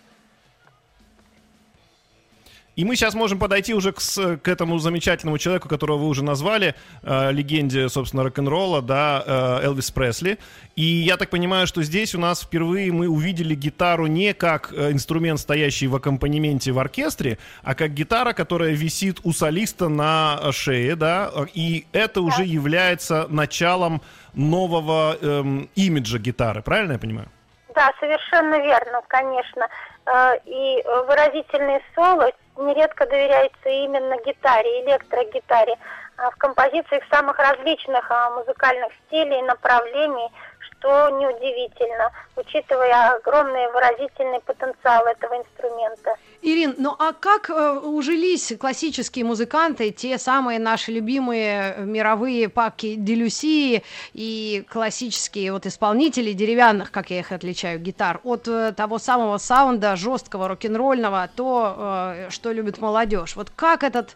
И 2.75 2.83
мы 2.83 2.95
сейчас 2.95 3.13
можем 3.13 3.39
подойти 3.39 3.73
уже 3.73 3.93
к, 3.93 3.99
к 3.99 4.47
этому 4.47 4.79
замечательному 4.79 5.38
человеку, 5.38 5.69
которого 5.69 5.97
вы 5.97 6.07
уже 6.07 6.23
назвали, 6.23 6.75
э, 7.03 7.31
легенде, 7.31 7.88
собственно, 7.88 8.23
рок-н-ролла, 8.23 8.81
да, 8.81 9.23
э, 9.25 9.65
Элвис 9.65 9.91
Пресли. 9.91 10.38
И 10.75 10.83
я 10.83 11.15
так 11.15 11.29
понимаю, 11.29 11.67
что 11.67 11.83
здесь 11.83 12.15
у 12.15 12.19
нас 12.19 12.43
впервые 12.43 12.91
мы 12.91 13.07
увидели 13.07 13.55
гитару 13.55 14.07
не 14.07 14.33
как 14.33 14.73
э, 14.73 14.91
инструмент, 14.91 15.39
стоящий 15.39 15.88
в 15.88 15.95
аккомпанементе 15.95 16.73
в 16.73 16.79
оркестре, 16.79 17.38
а 17.63 17.75
как 17.75 17.93
гитара, 17.93 18.33
которая 18.33 18.71
висит 18.71 19.19
у 19.23 19.31
солиста 19.31 19.88
на 19.88 20.51
шее, 20.51 20.97
да, 20.97 21.31
и 21.53 21.85
это 21.93 22.21
уже 22.21 22.43
является 22.43 23.27
началом 23.29 24.01
нового 24.33 25.17
эм, 25.21 25.69
имиджа 25.75 26.17
гитары, 26.17 26.61
правильно 26.61 26.93
я 26.93 26.99
понимаю? 26.99 27.29
Да, 27.73 27.91
совершенно 28.01 28.55
верно, 28.61 29.01
конечно. 29.07 29.67
Э, 30.07 30.38
И 30.45 30.83
выразительные 31.07 31.81
соло 31.95 32.29
нередко 32.57 33.05
доверяются 33.05 33.69
именно 33.69 34.17
гитаре, 34.25 34.85
электрогитаре. 34.85 35.77
А 36.17 36.29
В 36.31 36.35
композициях 36.37 37.03
самых 37.11 37.37
различных 37.37 38.09
а, 38.09 38.29
музыкальных 38.31 38.91
стилей, 39.05 39.41
направлений, 39.41 40.29
что 40.59 41.09
неудивительно, 41.09 42.11
учитывая 42.37 43.15
огромный 43.15 43.69
выразительный 43.71 44.39
потенциал 44.41 45.05
этого 45.07 45.37
инструмента. 45.37 46.15
Ирин, 46.41 46.75
ну 46.77 46.95
а 46.97 47.13
как 47.13 47.49
э, 47.49 47.79
ужились 47.79 48.53
классические 48.59 49.25
музыканты, 49.25 49.91
те 49.91 50.17
самые 50.17 50.59
наши 50.59 50.91
любимые 50.91 51.75
мировые 51.79 52.49
паки 52.49 52.95
Делюси 52.95 53.83
и 54.13 54.63
классические 54.69 55.53
вот 55.53 55.65
исполнители 55.65 56.33
деревянных, 56.33 56.91
как 56.91 57.09
я 57.09 57.19
их 57.19 57.31
отличаю, 57.31 57.79
гитар, 57.79 58.19
от 58.23 58.47
э, 58.47 58.73
того 58.73 58.99
самого 58.99 59.37
саунда 59.37 59.95
жесткого 59.95 60.47
рок-н-ролльного, 60.47 61.29
то, 61.35 61.75
э, 61.77 62.27
что 62.29 62.51
любит 62.51 62.79
молодежь. 62.79 63.35
Вот 63.35 63.49
как 63.49 63.83
этот 63.83 64.15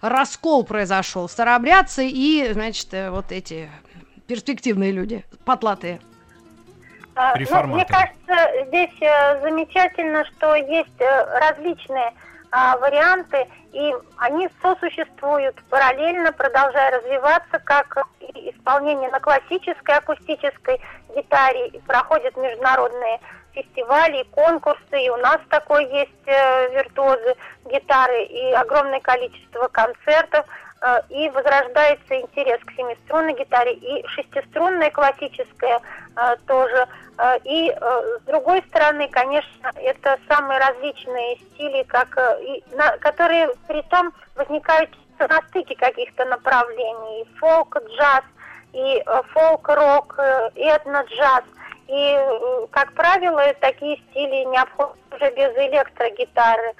раскол 0.00 0.64
произошел? 0.64 1.28
Старообрядцы 1.28 2.08
и, 2.08 2.50
значит, 2.52 2.88
вот 3.10 3.30
эти 3.30 3.70
перспективные 4.26 4.92
люди, 4.92 5.24
потлатые. 5.44 6.00
А, 7.18 7.32
ну, 7.34 7.40
Реформаторы. 7.40 7.74
мне 7.74 7.84
кажется, 7.84 8.66
здесь 8.68 9.02
э, 9.02 9.40
замечательно, 9.40 10.24
что 10.26 10.54
есть 10.54 11.00
э, 11.00 11.38
различные 11.40 12.12
а, 12.52 12.76
варианты, 12.76 13.44
и 13.72 13.92
они 14.18 14.48
сосуществуют 14.62 15.56
параллельно, 15.68 16.30
продолжая 16.30 16.92
развиваться, 16.96 17.58
как 17.64 18.06
исполнение 18.20 19.10
на 19.10 19.18
классической 19.18 19.96
акустической 19.96 20.80
гитаре. 21.16 21.72
Проходят 21.88 22.36
международные 22.36 23.18
фестивали, 23.52 24.22
конкурсы, 24.30 25.02
и 25.04 25.10
у 25.10 25.16
нас 25.16 25.38
такой 25.50 25.86
есть 25.86 26.26
э, 26.26 26.72
виртуозы 26.72 27.34
гитары, 27.64 28.26
и 28.26 28.52
огромное 28.52 29.00
количество 29.00 29.66
концертов 29.66 30.46
и 31.08 31.28
возрождается 31.30 32.20
интерес 32.20 32.60
к 32.64 32.72
семиструнной 32.72 33.34
гитаре, 33.34 33.74
и 33.74 34.06
шестиструнная 34.08 34.90
классическая 34.90 35.80
э, 36.16 36.36
тоже. 36.46 36.86
Э, 37.18 37.38
И 37.44 37.70
э, 37.70 38.18
с 38.20 38.22
другой 38.26 38.62
стороны, 38.68 39.08
конечно, 39.08 39.70
это 39.74 40.18
самые 40.28 40.60
различные 40.60 41.36
стили, 41.38 41.82
как, 41.84 42.16
э, 42.16 42.42
и 42.44 42.64
на- 42.76 42.96
которые 42.98 43.50
при 43.66 43.82
том 43.82 44.12
возникают 44.36 44.90
на 45.18 45.40
стыке 45.48 45.74
каких-то 45.74 46.24
направлений. 46.26 47.26
Фолк, 47.40 47.76
джаз, 47.96 48.22
и 48.72 49.02
э, 49.04 49.22
фолк-рок, 49.32 50.14
э, 50.18 50.50
и 50.54 50.64
этно-джаз. 50.64 51.42
И, 51.88 52.16
э, 52.16 52.66
как 52.70 52.92
правило, 52.92 53.42
такие 53.60 53.96
стили 54.10 54.44
не 54.44 54.58
обходят 54.58 54.94
уже 55.10 55.30
без 55.30 55.56
электрогитары. 55.56 56.74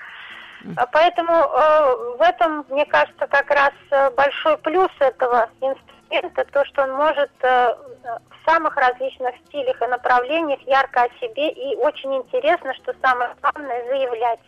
А 0.76 0.86
Поэтому 0.86 1.32
э, 1.32 2.16
в 2.18 2.22
этом, 2.22 2.64
мне 2.68 2.84
кажется, 2.86 3.26
как 3.26 3.50
раз 3.50 3.72
э, 3.90 4.10
большой 4.10 4.58
плюс 4.58 4.90
этого 4.98 5.48
инструмента, 5.60 6.44
то, 6.52 6.64
что 6.64 6.82
он 6.82 6.92
может 6.92 7.30
э, 7.42 7.74
в 8.04 8.50
самых 8.50 8.76
различных 8.76 9.34
стилях 9.46 9.80
и 9.80 9.86
направлениях 9.86 10.60
ярко 10.66 11.02
о 11.02 11.20
себе, 11.20 11.50
и 11.50 11.76
очень 11.76 12.14
интересно, 12.16 12.74
что 12.74 12.94
самое 13.02 13.30
главное, 13.40 13.84
заявлять, 13.86 14.40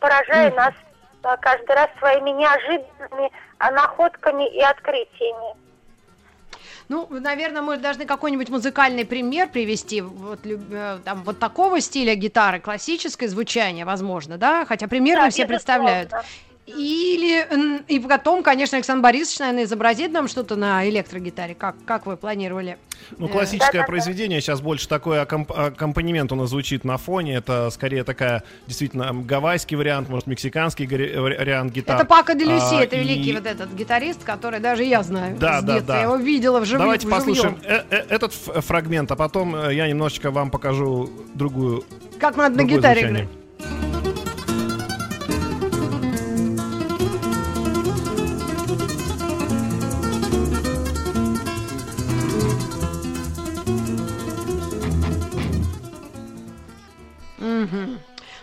поражая 0.00 0.52
нас 0.52 0.74
каждый 1.40 1.74
раз 1.74 1.88
своими 1.98 2.30
неожиданными 2.30 3.30
находками 3.58 4.48
и 4.48 4.60
открытиями. 4.60 5.63
Ну, 6.88 7.06
наверное, 7.10 7.62
мы 7.62 7.76
должны 7.78 8.04
какой-нибудь 8.04 8.50
музыкальный 8.50 9.04
пример 9.04 9.48
привести, 9.48 10.00
вот, 10.02 10.40
э, 10.44 10.98
там, 11.04 11.22
вот 11.24 11.38
такого 11.38 11.80
стиля 11.80 12.14
гитары, 12.14 12.60
классическое 12.60 13.28
звучание, 13.28 13.84
возможно, 13.84 14.36
да? 14.36 14.66
Хотя 14.66 14.86
примерно 14.86 15.24
Да, 15.24 15.30
все 15.30 15.46
представляют. 15.46 16.12
Или, 16.66 17.46
и 17.88 18.00
потом, 18.00 18.42
конечно, 18.42 18.76
Александр 18.76 19.02
Борисович, 19.02 19.38
наверное, 19.40 19.64
изобразит 19.64 20.12
нам 20.12 20.28
что-то 20.28 20.56
на 20.56 20.88
электрогитаре, 20.88 21.54
как, 21.54 21.76
как 21.84 22.06
вы 22.06 22.16
планировали. 22.16 22.78
Ну, 23.18 23.26
Э, 23.26 23.30
классическое 23.30 23.72
Да-да-да. 23.72 23.86
произведение, 23.86 24.40
сейчас 24.40 24.60
больше 24.60 24.88
такой 24.88 25.18
аккомп- 25.22 25.52
аккомпанемент 25.52 26.32
у 26.32 26.36
нас 26.36 26.50
звучит 26.50 26.84
на 26.84 26.96
фоне. 26.96 27.34
Это 27.36 27.70
скорее 27.70 28.04
такая, 28.04 28.42
действительно, 28.66 29.12
гавайский 29.12 29.76
вариант, 29.76 30.08
может, 30.08 30.26
мексиканский 30.26 30.86
гори- 30.86 31.18
вариант 31.18 31.72
гитары. 31.72 31.98
Это 32.00 32.06
Пако 32.08 32.34
де 32.34 32.44
Люси, 32.44 32.74
А, 32.74 32.82
это 32.82 32.96
и 32.96 33.00
великий 33.00 33.32
вот 33.34 33.46
этот 33.46 33.72
гитарист, 33.74 34.22
который 34.24 34.60
даже 34.60 34.84
я 34.84 35.02
знаю 35.02 35.36
Да, 35.38 35.60
с 35.60 35.64
да, 35.64 35.74
детства. 35.74 35.94
да. 35.94 35.96
Я 35.98 36.02
его 36.04 36.16
видела 36.16 36.60
в 36.60 36.64
живьем. 36.64 36.80
Давайте 36.80 37.06
вживьем. 37.06 37.24
послушаем 37.26 37.58
э- 37.64 37.82
э- 37.90 38.04
этот 38.08 38.32
фрагмент, 38.32 39.10
а 39.12 39.16
потом 39.16 39.54
э, 39.56 39.74
я 39.74 39.86
немножечко 39.88 40.30
вам 40.30 40.50
покажу 40.50 41.10
другую 41.34 41.84
Как 42.20 42.36
надо 42.36 42.56
на 42.56 42.64
гитаре 42.64 43.00
звучание. 43.00 43.24
играть. 43.24 43.43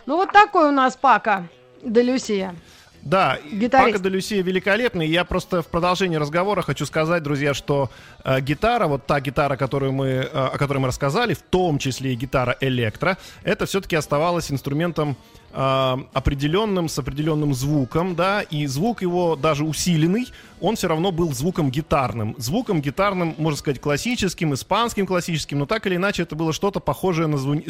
Ну 0.05 0.17
вот 0.17 0.31
такой 0.31 0.69
у 0.69 0.71
нас 0.71 0.95
Пака 0.95 1.43
де 1.83 2.03
Люсия. 2.03 2.55
Да, 3.03 3.39
Гитарист. 3.51 3.93
Пако 3.93 4.03
де 4.03 4.09
Люсия 4.09 4.43
великолепный. 4.43 5.07
Я 5.07 5.23
просто 5.25 5.61
в 5.61 5.67
продолжении 5.67 6.17
разговора 6.17 6.61
хочу 6.61 6.85
сказать, 6.85 7.23
друзья, 7.23 7.53
что 7.53 7.89
э, 8.23 8.41
гитара, 8.41 8.87
вот 8.87 9.05
та 9.07 9.19
гитара, 9.19 9.57
которую 9.57 9.91
мы, 9.91 10.07
э, 10.07 10.27
о 10.27 10.57
которой 10.57 10.79
мы 10.79 10.87
рассказали, 10.87 11.33
в 11.33 11.41
том 11.41 11.79
числе 11.79 12.13
и 12.13 12.15
гитара 12.15 12.55
электро, 12.61 13.17
это 13.43 13.65
все-таки 13.65 13.95
оставалось 13.95 14.51
инструментом 14.51 15.17
э, 15.53 15.97
определенным, 16.13 16.89
с 16.89 16.97
определенным 16.99 17.53
звуком, 17.53 18.15
да, 18.15 18.41
и 18.41 18.65
звук 18.65 19.01
его 19.01 19.35
даже 19.35 19.63
усиленный, 19.63 20.27
он 20.59 20.75
все 20.75 20.87
равно 20.87 21.11
был 21.11 21.33
звуком 21.33 21.71
гитарным. 21.71 22.35
Звуком 22.37 22.81
гитарным, 22.81 23.35
можно 23.37 23.57
сказать, 23.57 23.81
классическим, 23.81 24.53
испанским 24.53 25.07
классическим, 25.07 25.59
но 25.59 25.65
так 25.65 25.87
или 25.87 25.95
иначе 25.95 26.23
это 26.23 26.35
было 26.35 26.53
что-то 26.53 26.79
похожее 26.79 27.27
на 27.27 27.35
зву- 27.35 27.63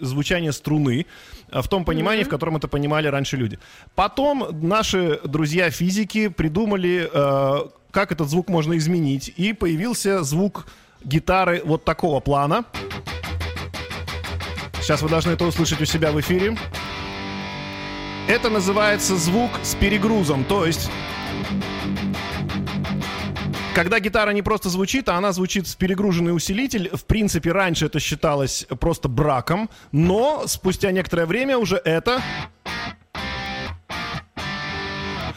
звучание 0.00 0.52
струны, 0.52 1.06
э, 1.50 1.60
в 1.60 1.68
том 1.68 1.84
понимании, 1.84 2.24
в 2.24 2.28
котором 2.28 2.56
это 2.56 2.68
понимали 2.68 3.08
раньше 3.08 3.36
люди. 3.36 3.58
Потом 3.94 4.46
наши 4.62 5.20
друзья-физики 5.24 6.28
придумали, 6.28 7.08
э, 7.12 7.68
как 7.90 8.12
этот 8.12 8.28
звук 8.28 8.48
можно 8.48 8.76
изменить, 8.76 9.32
и 9.36 9.52
появился 9.52 10.22
звук 10.22 10.66
гитары 11.04 11.62
вот 11.64 11.84
такого 11.84 12.20
плана. 12.20 12.64
Сейчас 14.80 15.02
вы 15.02 15.08
должны 15.08 15.32
это 15.32 15.44
услышать 15.44 15.80
у 15.80 15.84
себя 15.84 16.12
в 16.12 16.20
эфире. 16.20 16.56
Это 18.28 18.50
называется 18.50 19.16
звук 19.16 19.50
с 19.62 19.74
перегрузом, 19.74 20.44
то 20.44 20.66
есть 20.66 20.90
когда 23.74 24.00
гитара 24.00 24.32
не 24.32 24.42
просто 24.42 24.68
звучит, 24.68 25.08
а 25.08 25.16
она 25.16 25.32
звучит 25.32 25.66
с 25.66 25.74
перегруженный 25.74 26.34
усилитель. 26.34 26.90
В 26.92 27.04
принципе, 27.04 27.52
раньше 27.52 27.86
это 27.86 28.00
считалось 28.00 28.66
просто 28.80 29.08
браком, 29.08 29.70
но 29.92 30.42
спустя 30.46 30.90
некоторое 30.90 31.24
время 31.24 31.56
уже 31.56 31.76
это 31.76 32.20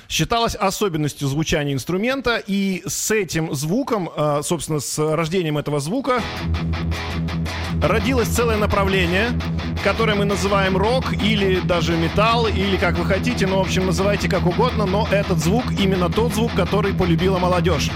считалось 0.10 0.56
особенностью 0.56 1.30
звучания 1.30 1.74
инструмента, 1.74 2.44
и 2.46 2.84
с 2.86 3.10
этим 3.12 3.54
звуком, 3.56 4.10
э, 4.14 4.42
собственно, 4.44 4.82
с 4.82 5.00
рождением 5.00 5.58
этого 5.58 5.80
звука 5.80 6.22
родилось 7.82 8.28
целое 8.28 8.58
направление, 8.58 9.30
которое 9.84 10.16
мы 10.16 10.26
называем 10.26 10.78
рок 10.78 11.14
или 11.14 11.60
даже 11.60 11.98
металл, 11.98 12.48
или 12.48 12.78
как 12.78 12.98
вы 12.98 13.06
хотите, 13.06 13.48
ну, 13.48 13.58
в 13.58 13.62
общем, 13.62 13.88
называйте 13.88 14.30
как 14.30 14.46
угодно, 14.46 14.86
но 14.86 15.08
этот 15.12 15.40
звук 15.40 15.66
именно 15.80 16.10
тот 16.10 16.34
звук, 16.34 16.54
который 16.54 16.94
полюбила 16.94 17.40
молодежь. 17.40 17.90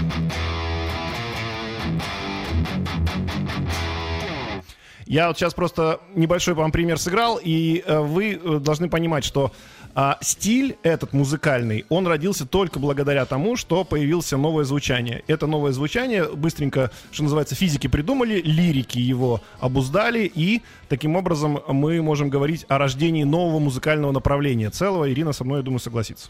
Я 5.06 5.28
вот 5.28 5.38
сейчас 5.38 5.54
просто 5.54 6.00
небольшой 6.15 6.56
вам 6.56 6.71
пример 6.71 6.98
сыграл, 6.98 7.39
и 7.41 7.84
э, 7.86 8.00
вы 8.00 8.39
э, 8.43 8.60
должны 8.60 8.89
понимать, 8.89 9.24
что 9.24 9.52
А 9.95 10.17
стиль 10.19 10.77
этот 10.84 11.13
музыкальный, 11.13 11.86
он 11.88 12.05
родился 12.05 12.45
только 12.45 12.79
благодаря 12.79 13.25
тому, 13.25 13.55
что 13.55 13.86
появился 13.86 14.36
новое 14.36 14.65
звучание. 14.65 15.23
Это 15.27 15.47
новое 15.47 15.71
звучание 15.71 16.25
быстренько, 16.25 16.91
что 17.12 17.23
называется, 17.23 17.55
физики 17.55 17.88
придумали, 17.88 18.41
лирики 18.41 18.99
его 18.99 19.41
обуздали, 19.62 20.29
и 20.36 20.62
таким 20.89 21.15
образом 21.15 21.62
мы 21.69 22.01
можем 22.01 22.29
говорить 22.29 22.65
о 22.67 22.77
рождении 22.77 23.23
нового 23.23 23.60
музыкального 23.60 24.12
направления 24.12 24.69
целого. 24.69 25.10
Ирина 25.10 25.31
со 25.31 25.45
мной, 25.45 25.60
я 25.60 25.63
думаю, 25.63 25.79
согласится. 25.79 26.29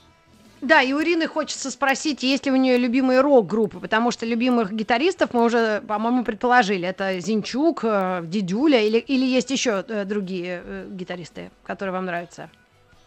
Да, 0.62 0.82
и 0.82 0.94
у 0.94 1.02
Ирины 1.02 1.28
хочется 1.28 1.70
спросить, 1.70 2.24
есть 2.24 2.46
ли 2.46 2.52
у 2.52 2.56
нее 2.56 2.78
любимые 2.78 3.22
рок-группы, 3.22 3.80
потому 3.80 4.12
что 4.12 4.26
любимых 4.26 4.72
гитаристов 4.74 5.34
мы 5.34 5.44
уже, 5.44 5.82
по-моему, 5.88 6.24
предположили. 6.24 6.88
Это 6.88 7.20
Зинчук, 7.20 7.82
э, 7.84 8.22
Дидюля 8.26 8.82
или, 8.82 8.98
или 8.98 9.26
есть 9.26 9.52
еще 9.52 9.84
э, 9.88 10.06
другие 10.06 10.62
э, 10.64 10.88
гитаристы, 10.90 11.52
которые 11.64 11.94
вам 11.94 12.06
нравятся? 12.06 12.50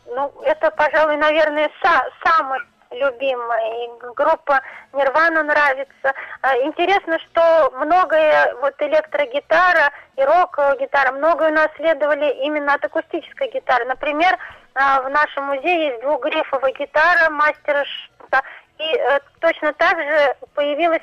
Ну, 0.08 0.32
это, 0.42 0.70
пожалуй, 0.70 1.16
наверное, 1.16 1.70
са 1.82 2.02
самый 2.24 2.60
любимая. 2.90 3.84
И 3.84 3.90
группа 4.14 4.60
Нирвана 4.92 5.42
нравится. 5.42 6.14
А, 6.42 6.56
Интересно, 6.58 7.18
что 7.18 7.70
многое, 7.76 8.54
вот 8.60 8.74
электрогитара 8.78 9.92
и 10.16 10.24
рок-гитара, 10.24 11.12
многое 11.12 11.50
унаследовали 11.50 12.30
именно 12.44 12.74
от 12.74 12.84
акустической 12.84 13.50
гитары. 13.50 13.84
Например, 13.84 14.36
а, 14.74 15.02
в 15.02 15.10
нашем 15.10 15.44
музее 15.44 15.88
есть 15.88 16.00
двухгрифовая 16.02 16.72
гитара 16.72 17.30
мастера 17.30 17.84
Шута. 17.84 18.42
И 18.78 18.96
э, 18.96 19.18
точно 19.40 19.72
так 19.72 19.98
же 19.98 20.36
появилась 20.54 21.02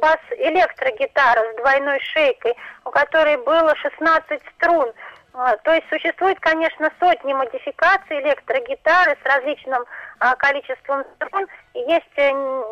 бас-электрогитара 0.00 1.52
с 1.52 1.56
двойной 1.56 2.00
шейкой, 2.00 2.56
у 2.86 2.90
которой 2.90 3.36
было 3.36 3.76
16 3.76 4.40
струн. 4.56 4.90
А, 5.34 5.56
То 5.58 5.72
есть 5.72 5.88
существует, 5.88 6.38
конечно, 6.40 6.90
сотни 7.00 7.32
модификаций 7.32 8.20
электрогитары 8.20 9.16
с 9.22 9.26
различным 9.26 9.82
а, 10.18 10.36
количеством 10.36 11.04
струн. 11.16 11.46
Есть 11.74 12.12
э, 12.16 12.30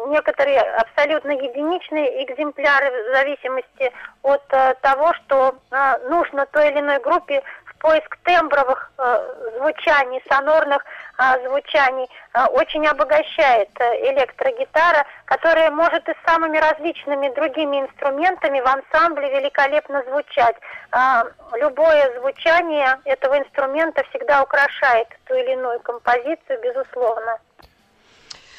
некоторые 0.08 0.60
абсолютно 0.60 1.30
единичные 1.30 2.24
экземпляры 2.24 2.90
в 2.90 3.16
зависимости 3.16 3.90
от 4.22 4.42
э, 4.50 4.74
того, 4.82 5.14
что 5.14 5.54
а, 5.70 5.96
нужно 6.10 6.44
той 6.46 6.70
или 6.70 6.80
иной 6.80 7.00
группе 7.00 7.42
поиск 7.80 8.16
тембровых 8.24 8.92
э, 8.98 9.50
звучаний, 9.58 10.22
сонорных 10.28 10.84
а, 11.16 11.38
звучаний 11.40 12.08
а, 12.32 12.46
очень 12.46 12.86
обогащает 12.86 13.68
э, 13.78 14.10
электрогитара, 14.10 15.04
которая 15.24 15.70
может 15.70 16.08
и 16.08 16.12
с 16.12 16.30
самыми 16.30 16.58
различными 16.58 17.34
другими 17.34 17.80
инструментами 17.80 18.60
в 18.60 18.66
ансамбле 18.66 19.28
великолепно 19.30 20.02
звучать. 20.08 20.56
Любое 21.54 22.18
звучание 22.18 22.98
этого 23.04 23.38
инструмента 23.38 24.02
всегда 24.10 24.42
украшает 24.42 25.08
ту 25.26 25.34
или 25.34 25.52
иную 25.52 25.80
композицию, 25.80 26.60
безусловно. 26.62 27.38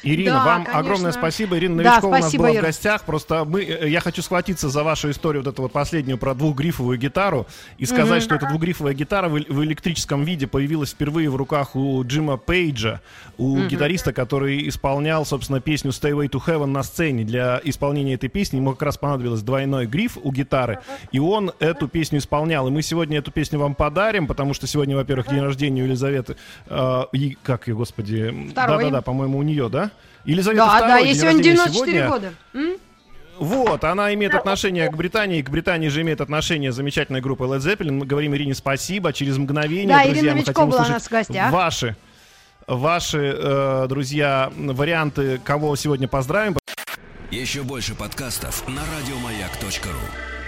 Ирина, 0.02 0.32
Да, 0.32 0.44
вам 0.44 0.64
конечно. 0.64 0.80
огромное 0.80 1.12
спасибо. 1.12 1.58
Ирина 1.58 1.82
Да, 1.82 1.90
Новичкова 1.90 2.08
у 2.08 2.12
нас 2.12 2.20
спасибо, 2.22 2.42
была 2.44 2.52
в 2.52 2.56
Ир. 2.56 2.62
гостях. 2.62 3.02
Просто 3.04 3.44
мы, 3.44 3.62
э, 3.62 3.88
я 3.88 4.00
хочу 4.00 4.22
схватиться 4.22 4.68
за 4.68 4.82
вашу 4.82 5.10
историю, 5.10 5.42
вот 5.42 5.52
эту 5.52 5.62
вот 5.62 5.72
последнюю 5.72 6.18
про 6.18 6.34
двухгрифовую 6.34 6.98
гитару, 6.98 7.46
и 7.78 7.86
сказать, 7.86 8.22
что 8.22 8.34
эта 8.34 8.46
двухгрифовая 8.48 8.94
гитара 8.94 9.28
в, 9.28 9.32
в 9.32 9.64
электрическом 9.64 10.24
виде 10.24 10.46
появилась 10.46 10.90
впервые 10.90 11.30
в 11.30 11.36
руках 11.36 11.76
у 11.76 12.02
Джима 12.04 12.36
Пейджа, 12.36 13.00
у 13.38 13.60
гитариста, 13.64 14.12
который 14.12 14.68
исполнял, 14.68 15.24
собственно, 15.24 15.60
песню 15.60 15.90
Stay 15.92 16.12
Way 16.12 16.28
to 16.30 16.42
Heaven 16.44 16.66
на 16.66 16.82
сцене. 16.82 17.24
Для 17.24 17.60
исполнения 17.64 18.14
этой 18.14 18.28
песни 18.28 18.56
ему 18.56 18.72
как 18.72 18.82
раз 18.82 18.98
понадобилось 18.98 19.42
двойной 19.42 19.86
гриф 19.86 20.18
у 20.22 20.32
гитары, 20.32 20.80
и 21.12 21.18
он 21.18 21.52
эту 21.60 21.88
песню 21.88 22.18
исполнял. 22.18 22.66
И 22.68 22.70
мы 22.70 22.82
сегодня 22.82 23.18
эту 23.18 23.30
песню 23.30 23.58
вам 23.58 23.74
подарим, 23.74 24.26
потому 24.26 24.54
что 24.54 24.66
сегодня, 24.66 24.96
во-первых, 24.96 25.28
день 25.28 25.40
рождения 25.40 25.82
Елизаветы, 25.84 26.36
э, 26.66 27.02
и, 27.12 27.36
как 27.42 27.68
ее, 27.68 27.74
господи, 27.74 28.34
да-да-да, 28.54 29.00
по-моему, 29.02 29.38
у 29.38 29.42
нее, 29.42 29.68
да? 29.68 29.91
Елизавета 30.24 30.64
Да, 30.66 30.78
да, 30.80 30.86
второй, 30.86 31.06
ей 31.06 31.14
сегодня 31.14 31.36
рождения 31.38 31.56
94 31.56 31.92
сегодня. 31.98 32.08
года. 32.08 32.34
М? 32.54 32.76
Вот, 33.38 33.82
она 33.84 34.14
имеет 34.14 34.34
отношение 34.34 34.88
к 34.88 34.96
Британии, 34.96 35.42
к 35.42 35.50
Британии 35.50 35.88
же 35.88 36.02
имеет 36.02 36.20
отношение 36.20 36.70
замечательная 36.70 37.20
группа 37.20 37.42
Led 37.44 37.58
Zeppelin. 37.58 37.92
Мы 37.92 38.06
говорим 38.06 38.34
Ирине 38.36 38.54
спасибо. 38.54 39.12
Через 39.12 39.36
мгновение, 39.38 39.88
Да, 39.88 40.04
друзья, 40.04 40.20
Ирина 40.22 40.34
мы 40.36 40.44
хотим 40.44 40.54
была 40.54 40.64
у 40.66 40.68
услышать 40.70 40.92
нас 40.92 41.06
в 41.06 41.10
гостях. 41.10 41.50
ваши, 41.52 41.96
ваши, 42.68 43.34
э, 43.36 43.86
друзья, 43.88 44.52
варианты, 44.56 45.40
кого 45.42 45.74
сегодня 45.76 46.06
поздравим. 46.08 46.56
Еще 47.30 47.62
больше 47.62 47.94
подкастов 47.94 48.68
на 48.68 48.82
радиомаяк.ру. 48.96 50.41